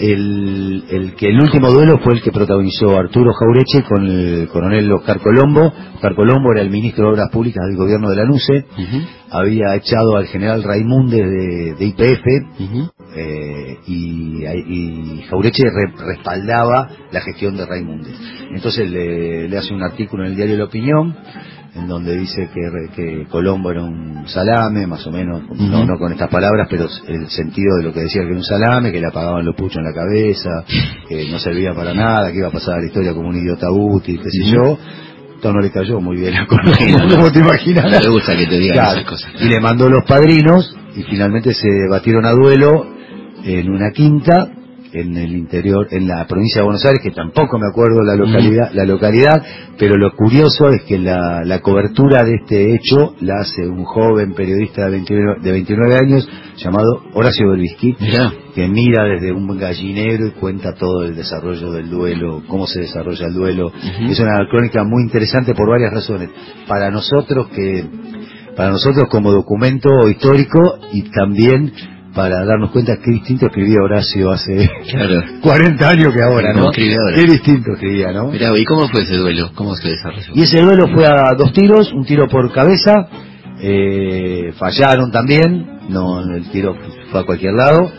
[0.00, 4.92] El, el que el último duelo fue el que protagonizó Arturo Jaureche con el coronel
[4.92, 5.72] Oscar Colombo.
[5.94, 9.02] Oscar Colombo era el ministro de Obras Públicas del gobierno de la NUCE, Ujú.
[9.30, 11.16] había echado al general Raimunde
[11.78, 12.24] de, IPF
[13.16, 18.10] eh, y, y Jaureche re- respaldaba la gestión de Raimunde.
[18.54, 21.14] Entonces le, le hace un artículo en el diario La Opinión
[21.74, 22.60] en donde dice que,
[22.94, 27.28] que Colombo era un salame, más o menos, no, no con estas palabras, pero el
[27.28, 29.84] sentido de lo que decía que era un salame, que le apagaban los puchos en
[29.84, 30.64] la cabeza,
[31.08, 33.70] que no servía para nada, que iba a pasar a la historia como un idiota
[33.70, 34.78] útil, qué sé yo.
[35.34, 37.84] Esto no le cayó muy bien a Colombo, como te imaginas.
[37.84, 39.32] No le gusta que te digan Claro, esas cosas.
[39.40, 42.86] Y le mandó los padrinos y finalmente se batieron a duelo
[43.42, 44.48] en una quinta
[44.94, 48.70] en el interior, en la provincia de Buenos Aires, que tampoco me acuerdo la localidad,
[48.72, 49.42] la localidad,
[49.78, 54.34] pero lo curioso es que la, la cobertura de este hecho la hace un joven
[54.34, 58.32] periodista de 29, de 29 años llamado Horacio Berbisky, Mirá.
[58.54, 63.26] que mira desde un gallinero y cuenta todo el desarrollo del duelo, cómo se desarrolla
[63.26, 63.72] el duelo.
[64.08, 66.30] Es una crónica muy interesante por varias razones.
[66.68, 67.84] Para nosotros que,
[68.56, 71.72] para nosotros como documento histórico y también
[72.14, 75.20] para darnos cuenta qué distinto escribía Horacio hace Claro.
[75.42, 76.72] 40 años que ahora, ¿Cómo ¿no?
[76.72, 77.16] ahora?
[77.16, 78.28] Qué distinto escribía, ¿no?
[78.30, 79.50] Mirá, ¿y cómo fue ese duelo?
[79.54, 80.32] ¿Cómo se desarrolló?
[80.34, 83.08] Y ese duelo fue a dos tiros, un tiro por cabeza,
[83.60, 86.76] eh, fallaron también, no el tiro
[87.10, 87.90] fue a cualquier lado.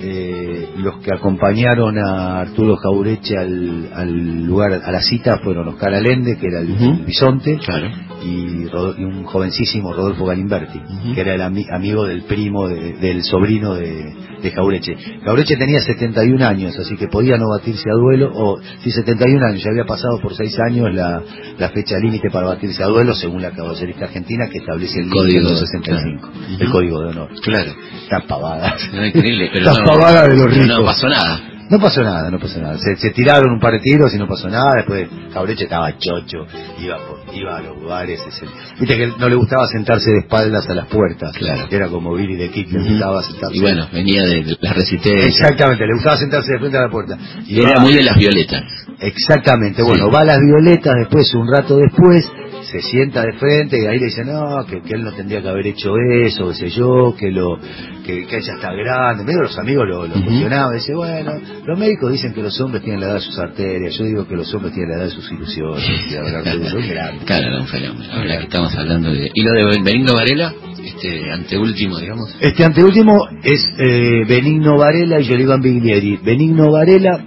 [0.00, 5.92] Eh, los que acompañaron a Arturo Jaureche al, al lugar, a la cita, fueron Oscar
[5.94, 7.88] Alende, que era el, bisonte, Claro.
[8.24, 8.66] y,
[9.02, 10.80] un jovencísimo Rodolfo Galimberti,
[11.14, 14.96] que era el ami- amigo del primo, de- del sobrino de, de Jaureche.
[15.24, 19.62] Jaureche tenía 71 años, así que podía no batirse a duelo, o si 71 años,
[19.62, 21.22] ya había pasado por 6 años la,
[21.58, 25.18] la fecha límite para batirse a duelo, según la caballerística argentina, que establece el límite
[25.20, 26.46] Código, de los 65, claro.
[26.58, 26.72] el Ujú.
[26.72, 27.28] código de honor.
[27.42, 27.72] Claro.
[28.02, 28.76] Está pavada.
[28.92, 30.66] No, increíble, pero Las no, pavadas de los ricos.
[30.68, 31.40] no pasó nada.
[31.70, 32.78] No pasó nada, no pasó nada.
[32.78, 34.76] Se, se tiraron un par de tiros y no pasó nada.
[34.76, 36.46] Después Jaureche estaba chocho,
[36.80, 38.20] iba por, iba a los lugares.
[38.26, 38.46] ese-
[38.80, 41.32] Viste que no le gustaba sentarse de espaldas a las puertas.
[41.36, 41.66] Claro.
[41.70, 43.56] Era como Billy de Kid, le gustaba sentarse.
[43.56, 45.26] Y bueno, venía de la resistencia.
[45.26, 47.18] Exactamente, le gustaba sentarse de frente a la puerta.
[47.46, 48.62] Y era va- muy de las violetas.
[49.00, 50.10] Exactamente, bueno, Sí.
[50.14, 52.30] va a las violetas después, un rato después,
[52.62, 55.48] se sienta de frente y ahí le dice, no, que, que él no tendría que
[55.48, 55.94] haber hecho
[56.24, 57.58] eso, qué sé yo, que lo
[58.04, 59.24] que, que ella está grande.
[59.24, 60.24] Medio los amigos lo, lo Ujú.
[60.24, 61.32] cuestionaban, dice, bueno,
[61.64, 64.34] los médicos dicen que los hombres tienen la edad de sus arterias, yo digo que
[64.36, 67.24] los hombres tienen la edad de sus ilusiones, de.
[67.24, 68.12] Claro, era un fenómeno.
[68.12, 69.30] Ahora que estamos hablando de...
[69.32, 70.54] ¿Y lo de Benigno Varela?
[70.84, 72.34] Este anteúltimo, digamos.
[72.40, 76.16] Este anteúltimo es eh, Benigno Varela y Yoliván Biglieri.
[76.24, 77.24] Benigno Varela,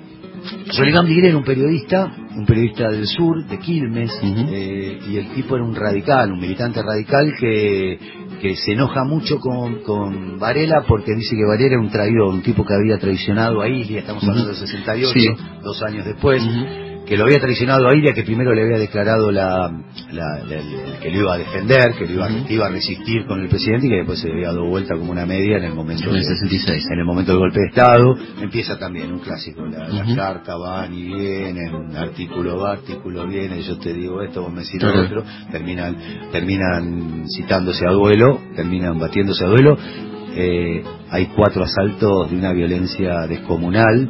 [0.73, 5.55] Yoliván Biglieri era un periodista, un periodista del sur, de Quilmes, eh, y el tipo
[5.55, 7.99] era un radical, un militante radical que,
[8.41, 12.41] que se enoja mucho con, con Varela porque dice que Varela era un traidor, un
[12.41, 14.59] tipo que había traicionado a Ilia, estamos hablando Ujú.
[14.59, 15.27] del 68, Sí.
[15.63, 16.41] dos años después.
[17.12, 19.70] Que lo había traicionado a Iria, que primero le había declarado la,
[20.14, 23.26] la- la- el- que lo iba a defender, que lo iba, que iba a resistir
[23.26, 25.74] con el presidente y que después se había dado vuelta como una media en el
[25.74, 26.86] momento En el de- 66.
[26.89, 30.16] en el momento del golpe de Estado, empieza también un clásico, la, las Ujú.
[30.16, 34.80] cartas van y vienen, artículo va, artículo viene, yo te digo esto, vos me decís
[34.80, 35.01] Claro.
[35.01, 35.97] otro, terminan,
[36.32, 39.78] terminan citándose a duelo, terminan batiéndose a duelo,
[40.34, 44.09] eh, hay cuatro asaltos de una violencia descomunal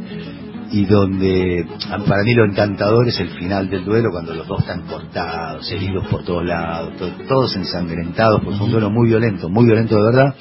[0.71, 1.65] y donde
[2.07, 6.07] para mí lo encantador es el final del duelo cuando los dos están cortados, heridos
[6.07, 10.01] por todos lados, to- todos ensangrentados, porque fue un duelo muy violento, muy violento de
[10.03, 10.35] verdad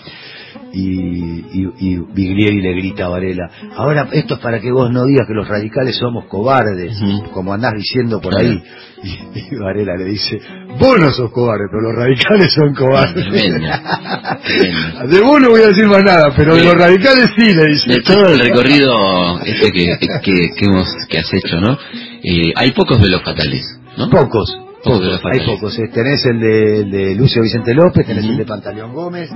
[0.72, 5.04] y, y, y Biglieri le grita a Varela, ahora esto es para que vos no
[5.04, 6.96] digas que los radicales somos cobardes,
[7.32, 8.62] como andás diciendo por ahí.
[9.02, 9.08] Y,
[9.54, 10.38] y Varela le dice,
[10.78, 13.24] vos no sos cobarde, pero los radicales son cobardes.
[15.10, 17.92] De vos no voy a decir más nada, pero de los radicales sí, le dice.
[17.94, 21.78] De todo el recorrido este que, que, que hemos, que has hecho, ¿no?
[22.22, 23.62] Eh, hay pocos duelos fatales,
[23.96, 24.08] ¿no?
[24.10, 24.56] Pocos.
[24.82, 25.78] Pocos Hay pocos.
[25.78, 25.88] eh.
[25.92, 29.28] Tenés el de, el de Lucio Vicente López, tenés el de Pantaleón Gómez,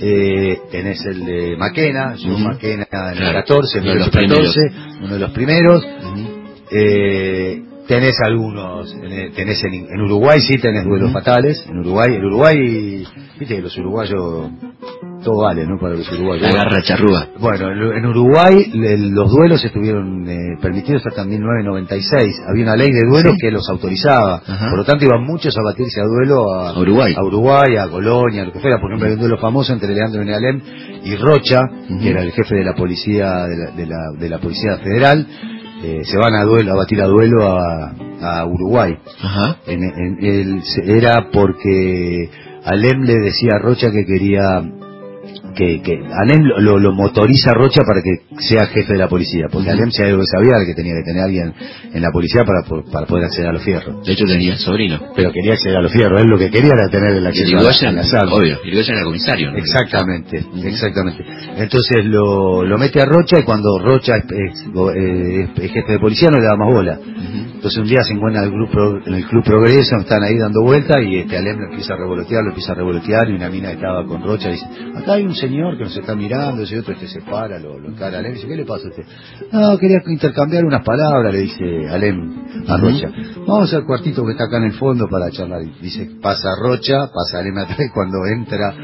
[0.00, 2.44] eh, tenés el de Maquena, John Ujú.
[2.44, 5.84] Maquena en el Claro, 14, uno de los 1914, uno de los primeros.
[5.84, 6.28] Ujú.
[6.70, 12.24] Eh, tenés algunos, en- tenés en, en Uruguay sí tenés duelos fatales, en Uruguay, en
[12.24, 13.04] Uruguay,
[13.38, 14.50] viste que los uruguayos,
[15.24, 15.78] todo vale, ¿no?
[15.80, 16.42] Para los uruguayos.
[16.42, 17.28] La garra charrúa.
[17.40, 22.34] Bueno, en Uruguay le- los duelos estuvieron eh, permitidos hasta 1996.
[22.48, 24.42] Había una ley de duelos que los autorizaba.
[24.46, 24.68] Ajá.
[24.70, 27.14] Por lo tanto, iban muchos a batirse a duelo a, A Uruguay.
[27.16, 28.78] a Uruguay, a Colonia, lo que fuera.
[28.80, 30.60] Por ejemplo, hay un duelo famoso entre Leandro Benalem
[31.04, 31.60] y Rocha,
[32.00, 35.26] que era el jefe de la policía de la, de la, de la policía federal.
[35.82, 38.96] Eh, se van a duelo, a batir a duelo a, a Uruguay.
[39.22, 39.56] Ajá.
[39.66, 42.28] En, en- era porque
[42.64, 44.60] Alem le decía a Rocha que quería
[45.54, 45.92] que, que
[46.22, 49.70] Alem lo, lo- lo motoriza a Rocha para que sea jefe de la policía, porque
[49.70, 51.54] Alem se sabía que tenía que tener a alguien
[51.92, 54.04] en la policía para, para poder acceder a los fierros.
[54.06, 54.98] De hecho tenía sobrino.
[55.16, 57.60] Pero quería acceder a los fierros, él lo que quería era tener el acceso a,
[57.60, 58.32] a Irigoyen, las armas.
[58.38, 59.50] obvio, Irigoyen era comisario.
[59.50, 59.58] ¿no?
[59.58, 61.24] Exactamente, exactamente.
[61.56, 65.98] Entonces lo, lo mete a Rocha y cuando Rocha es, es- go- es jefe de
[65.98, 66.98] policía no le da más bola.
[67.58, 70.62] Entonces un día se encuentra en el, grupo, en el Club Progreso, están ahí dando
[70.62, 73.68] vuelta y este Alem lo empieza a revolotear, lo empieza a revolotear y una mina
[73.70, 74.64] que estaba con Rocha dice,
[74.96, 77.88] acá hay un señor que nos está mirando, ese otro este se para, lo, lo
[77.88, 79.04] encara a Alem y dice, ¿qué le pasa a usted?
[79.52, 82.76] No, quería intercambiar unas palabras, le dice Alem a.
[82.76, 83.10] Rocha.
[83.46, 85.62] Vamos al cuartito que está acá en el fondo para charlar.
[85.80, 88.74] Dice, pasa Rocha, pasa Alem atrás cuando entra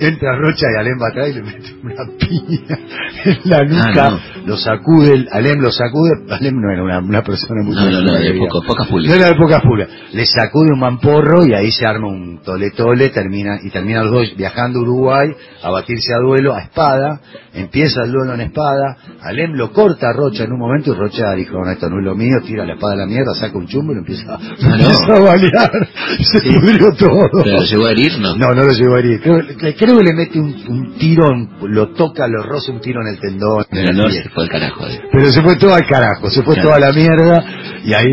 [0.00, 2.78] Entra Rocha y Alem va atrás y le mete una piña
[3.24, 7.62] en la nuca, Ah, lo sacude, Alem lo sacude, Alem no era una, una persona
[7.64, 9.88] muy No, no, no, de poco, pocas No era de poca furia.
[10.12, 14.12] Le sacude un mamporro y ahí se arma un tole tole, termina, y terminan los
[14.12, 15.28] dos viajando a Uruguay
[15.62, 17.20] a batirse a duelo a espada,
[17.60, 21.32] empieza el duelo en espada, Alem lo corta a Rocha en un momento y Rocha
[21.34, 23.66] dijo, no, esto no es lo mío, tira la espada a la mierda, saca un
[23.66, 24.70] chumbo y lo empieza, no.
[24.74, 25.88] empieza a balear,
[26.20, 26.50] se Sí.
[26.58, 27.28] pudrió todo.
[27.44, 28.18] ¿Pero lo llegó a herir?
[28.20, 28.36] No.
[28.36, 29.20] No, no lo llegó a herir.
[29.20, 32.80] Creo, que- creo que le mete un, un tiro, en- lo toca, lo roza un
[32.80, 33.60] tiro en el tendón.
[33.60, 34.86] en Pero no se fue al carajo.
[34.86, 35.00] eh.
[35.12, 36.68] Pero se fue todo al carajo, se fue Claro.
[36.70, 37.44] toda la mierda
[37.84, 38.06] y ahí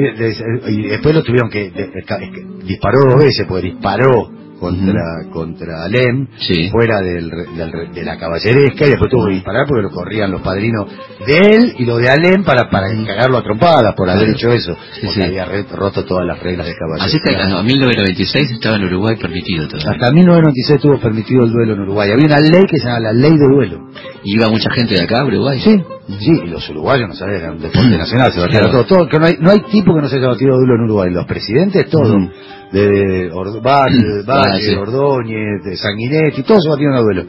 [0.68, 1.72] y después lo tuvieron que
[2.66, 4.30] disparó dos veces, pues disparó
[4.60, 5.02] contra
[5.32, 6.70] contra Alem Sí.
[6.72, 10.42] fuera del, del de la caballeresca y después tuvo que disparar porque lo corrían los
[10.42, 10.88] padrinos
[11.26, 14.38] de él y los de Alem para para cagarlo a trompadas por haber Claro.
[14.38, 15.22] hecho eso, porque sí.
[15.22, 15.46] había
[15.76, 17.60] roto todas las reglas de Así que caballeresca.
[17.60, 19.92] a 1996 estaba en Uruguay permitido todavía.
[19.92, 22.12] Hasta 1996 tuvo permitido el duelo en Uruguay.
[22.12, 23.90] Había una ley que se llama la ley de duelo.
[24.24, 25.60] ¿Y iba mucha gente de acá a Uruguay?
[25.64, 25.84] Sí,
[26.20, 28.72] sí, y los uruguayos, no sabes, era un deporte nacional, se batía Claro.
[28.72, 30.82] todo, todo, que no hay, no hay tipo que no se haya batido duelo en
[30.82, 32.30] Uruguay, los presidentes, todos, Mm.
[32.72, 34.78] De Ord- Valle.
[34.78, 37.26] Ordóñez, de Sanguinetti, todos se batieron a duelo.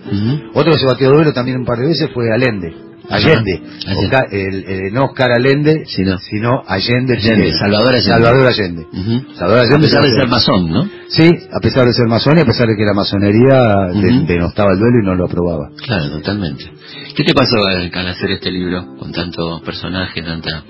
[0.54, 2.74] Otro que se batió a duelo también un par de veces fue Allende,
[3.08, 3.62] Allende.
[3.96, 6.18] Oscar- el, el- no Oscar Allende, Sí, no.
[6.18, 7.18] sino Allende.
[7.52, 8.02] Salvador Allende.
[8.02, 8.82] Salvador Allende.
[8.92, 9.34] Ujú.
[9.36, 10.88] Salvador A pesar de se ser masón, ¿no?
[11.08, 13.62] Sí, a pesar de ser masón y a pesar de que la masonería
[13.94, 14.26] de- Ujú.
[14.26, 15.68] denostaba el duelo y no lo aprobaba.
[15.86, 16.64] Claro, totalmente.
[17.14, 20.64] ¿Qué te pasó al hacer este libro con tantos personajes, tanta...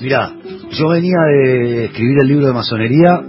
[0.00, 0.30] Mirá,
[0.72, 3.20] yo venía de escribir el libro de masonería,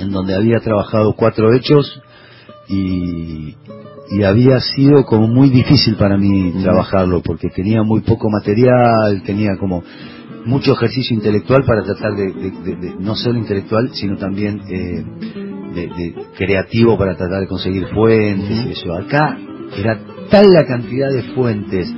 [0.00, 2.00] en donde había trabajado cuatro hechos
[2.68, 3.56] y,
[4.10, 9.56] y había sido como muy difícil para mí trabajarlo, porque tenía muy poco material, tenía
[9.58, 9.82] como
[10.44, 15.04] mucho ejercicio intelectual para tratar de, de- de- de- no solo intelectual, sino también eh,
[15.74, 18.94] de, de creativo para tratar de conseguir fuentes y eso.
[18.94, 19.36] Acá
[19.76, 19.98] era
[20.30, 21.88] tal la cantidad de fuentes,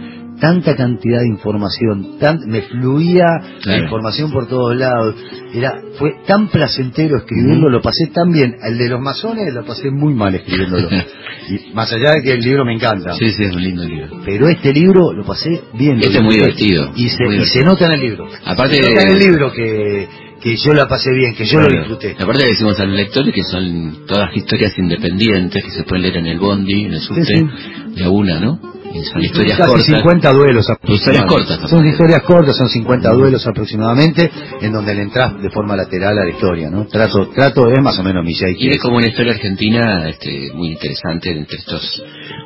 [0.41, 3.27] tanta cantidad de información, tan, me fluía
[3.65, 5.15] la información por todos lados,
[5.55, 9.91] era, fue tan placentero escribirlo, lo pasé tan bien, el de los masones lo pasé
[9.91, 10.89] muy mal escribiéndolo,
[11.49, 14.21] y más allá de que el libro me encanta, Sí, sí, es un lindo libro.
[14.25, 15.99] pero este libro lo pasé bien.
[15.99, 18.29] Este es muy divertido, Y se, y nota en el libro.
[18.45, 20.09] Aparte se nota en el libro que
[20.41, 22.17] que yo la pasé bien, que yo lo disfruté.
[22.19, 26.17] Aparte le decimos a los lectores que son todas historias independientes que se pueden leer
[26.17, 27.47] en el bondi, en el subte,
[27.95, 28.80] de una, ¿no?
[29.05, 29.87] Son historias Casi cortas.
[29.87, 31.71] 50 duelos Historias cortas.
[31.71, 34.31] Son historias cortas, son 50 duelos aproximadamente,
[34.61, 36.87] en donde le entras de forma lateral a la historia, ¿no?
[36.87, 40.73] Trato, trato es más o menos mi Y es como una historia argentina este, muy
[40.73, 42.03] interesante entre estos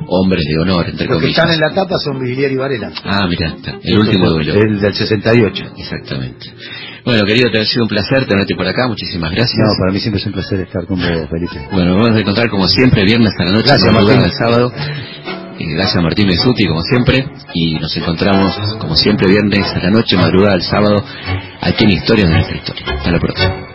[0.08, 2.92] hombres de honor, entre Los que están en la tapa son Viglier y Varela.
[3.04, 3.78] Ah, mira, está.
[3.82, 4.54] el último duelo.
[4.54, 5.64] El del 68.
[5.76, 6.52] Exactamente.
[7.04, 9.58] Bueno, querido, te ha sido un placer tenerte por acá, muchísimas gracias.
[9.58, 11.68] No, para mí siempre es un placer estar con vos, Felipe.
[11.70, 14.72] Bueno, vamos a encontrar como siempre viernes a la noche, Gracias, madrugada del sábado.
[15.58, 20.16] Gracias a Martín Mesuti, como siempre, y nos encontramos como siempre viernes a la noche,
[20.16, 21.04] madrugada del sábado,
[21.60, 22.86] aquí en Historias de nuestra historia.
[22.88, 23.73] Hasta la próxima.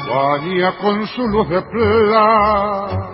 [0.10, 3.10] baña con su luz de plata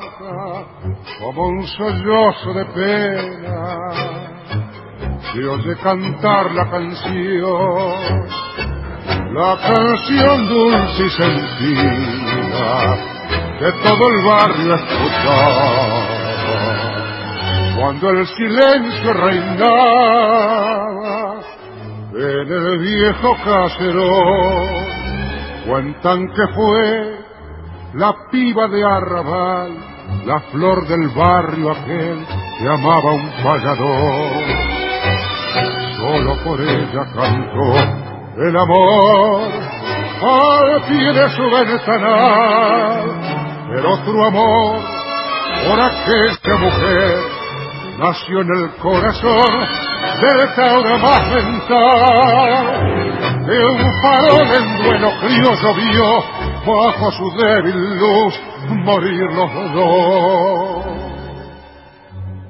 [1.20, 3.78] como un sollozo de pena.
[5.34, 8.28] Se oye cantar la canción
[9.34, 12.96] la canción dulce y sentida
[13.58, 16.06] que todo el barrio escuchaba
[17.76, 21.01] cuando el silencio reinaba
[22.22, 24.92] en el viejo caserón
[25.66, 27.18] cuentan que fue
[27.96, 29.72] la piba de Arrabal,
[30.26, 32.26] la flor del barrio aquel
[32.60, 34.32] que amaba un fallador.
[35.98, 37.76] Solo por ella cantó
[38.38, 39.52] el amor
[40.22, 43.04] al pie de su ventanal,
[43.70, 44.80] pero otro amor
[45.68, 47.31] por aquella mujer
[47.98, 49.92] nació en el corazón
[50.56, 52.92] taura más mental
[53.46, 56.24] de un farol en duelo criollo vio
[56.66, 58.40] bajo su débil luz
[58.86, 60.86] morir los dos.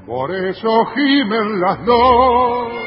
[0.06, 2.82] Por eso gimen las noches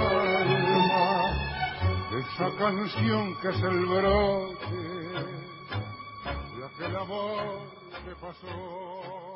[2.19, 4.65] esa canción que es el brote
[6.57, 9.28] de aquel amor que pasó.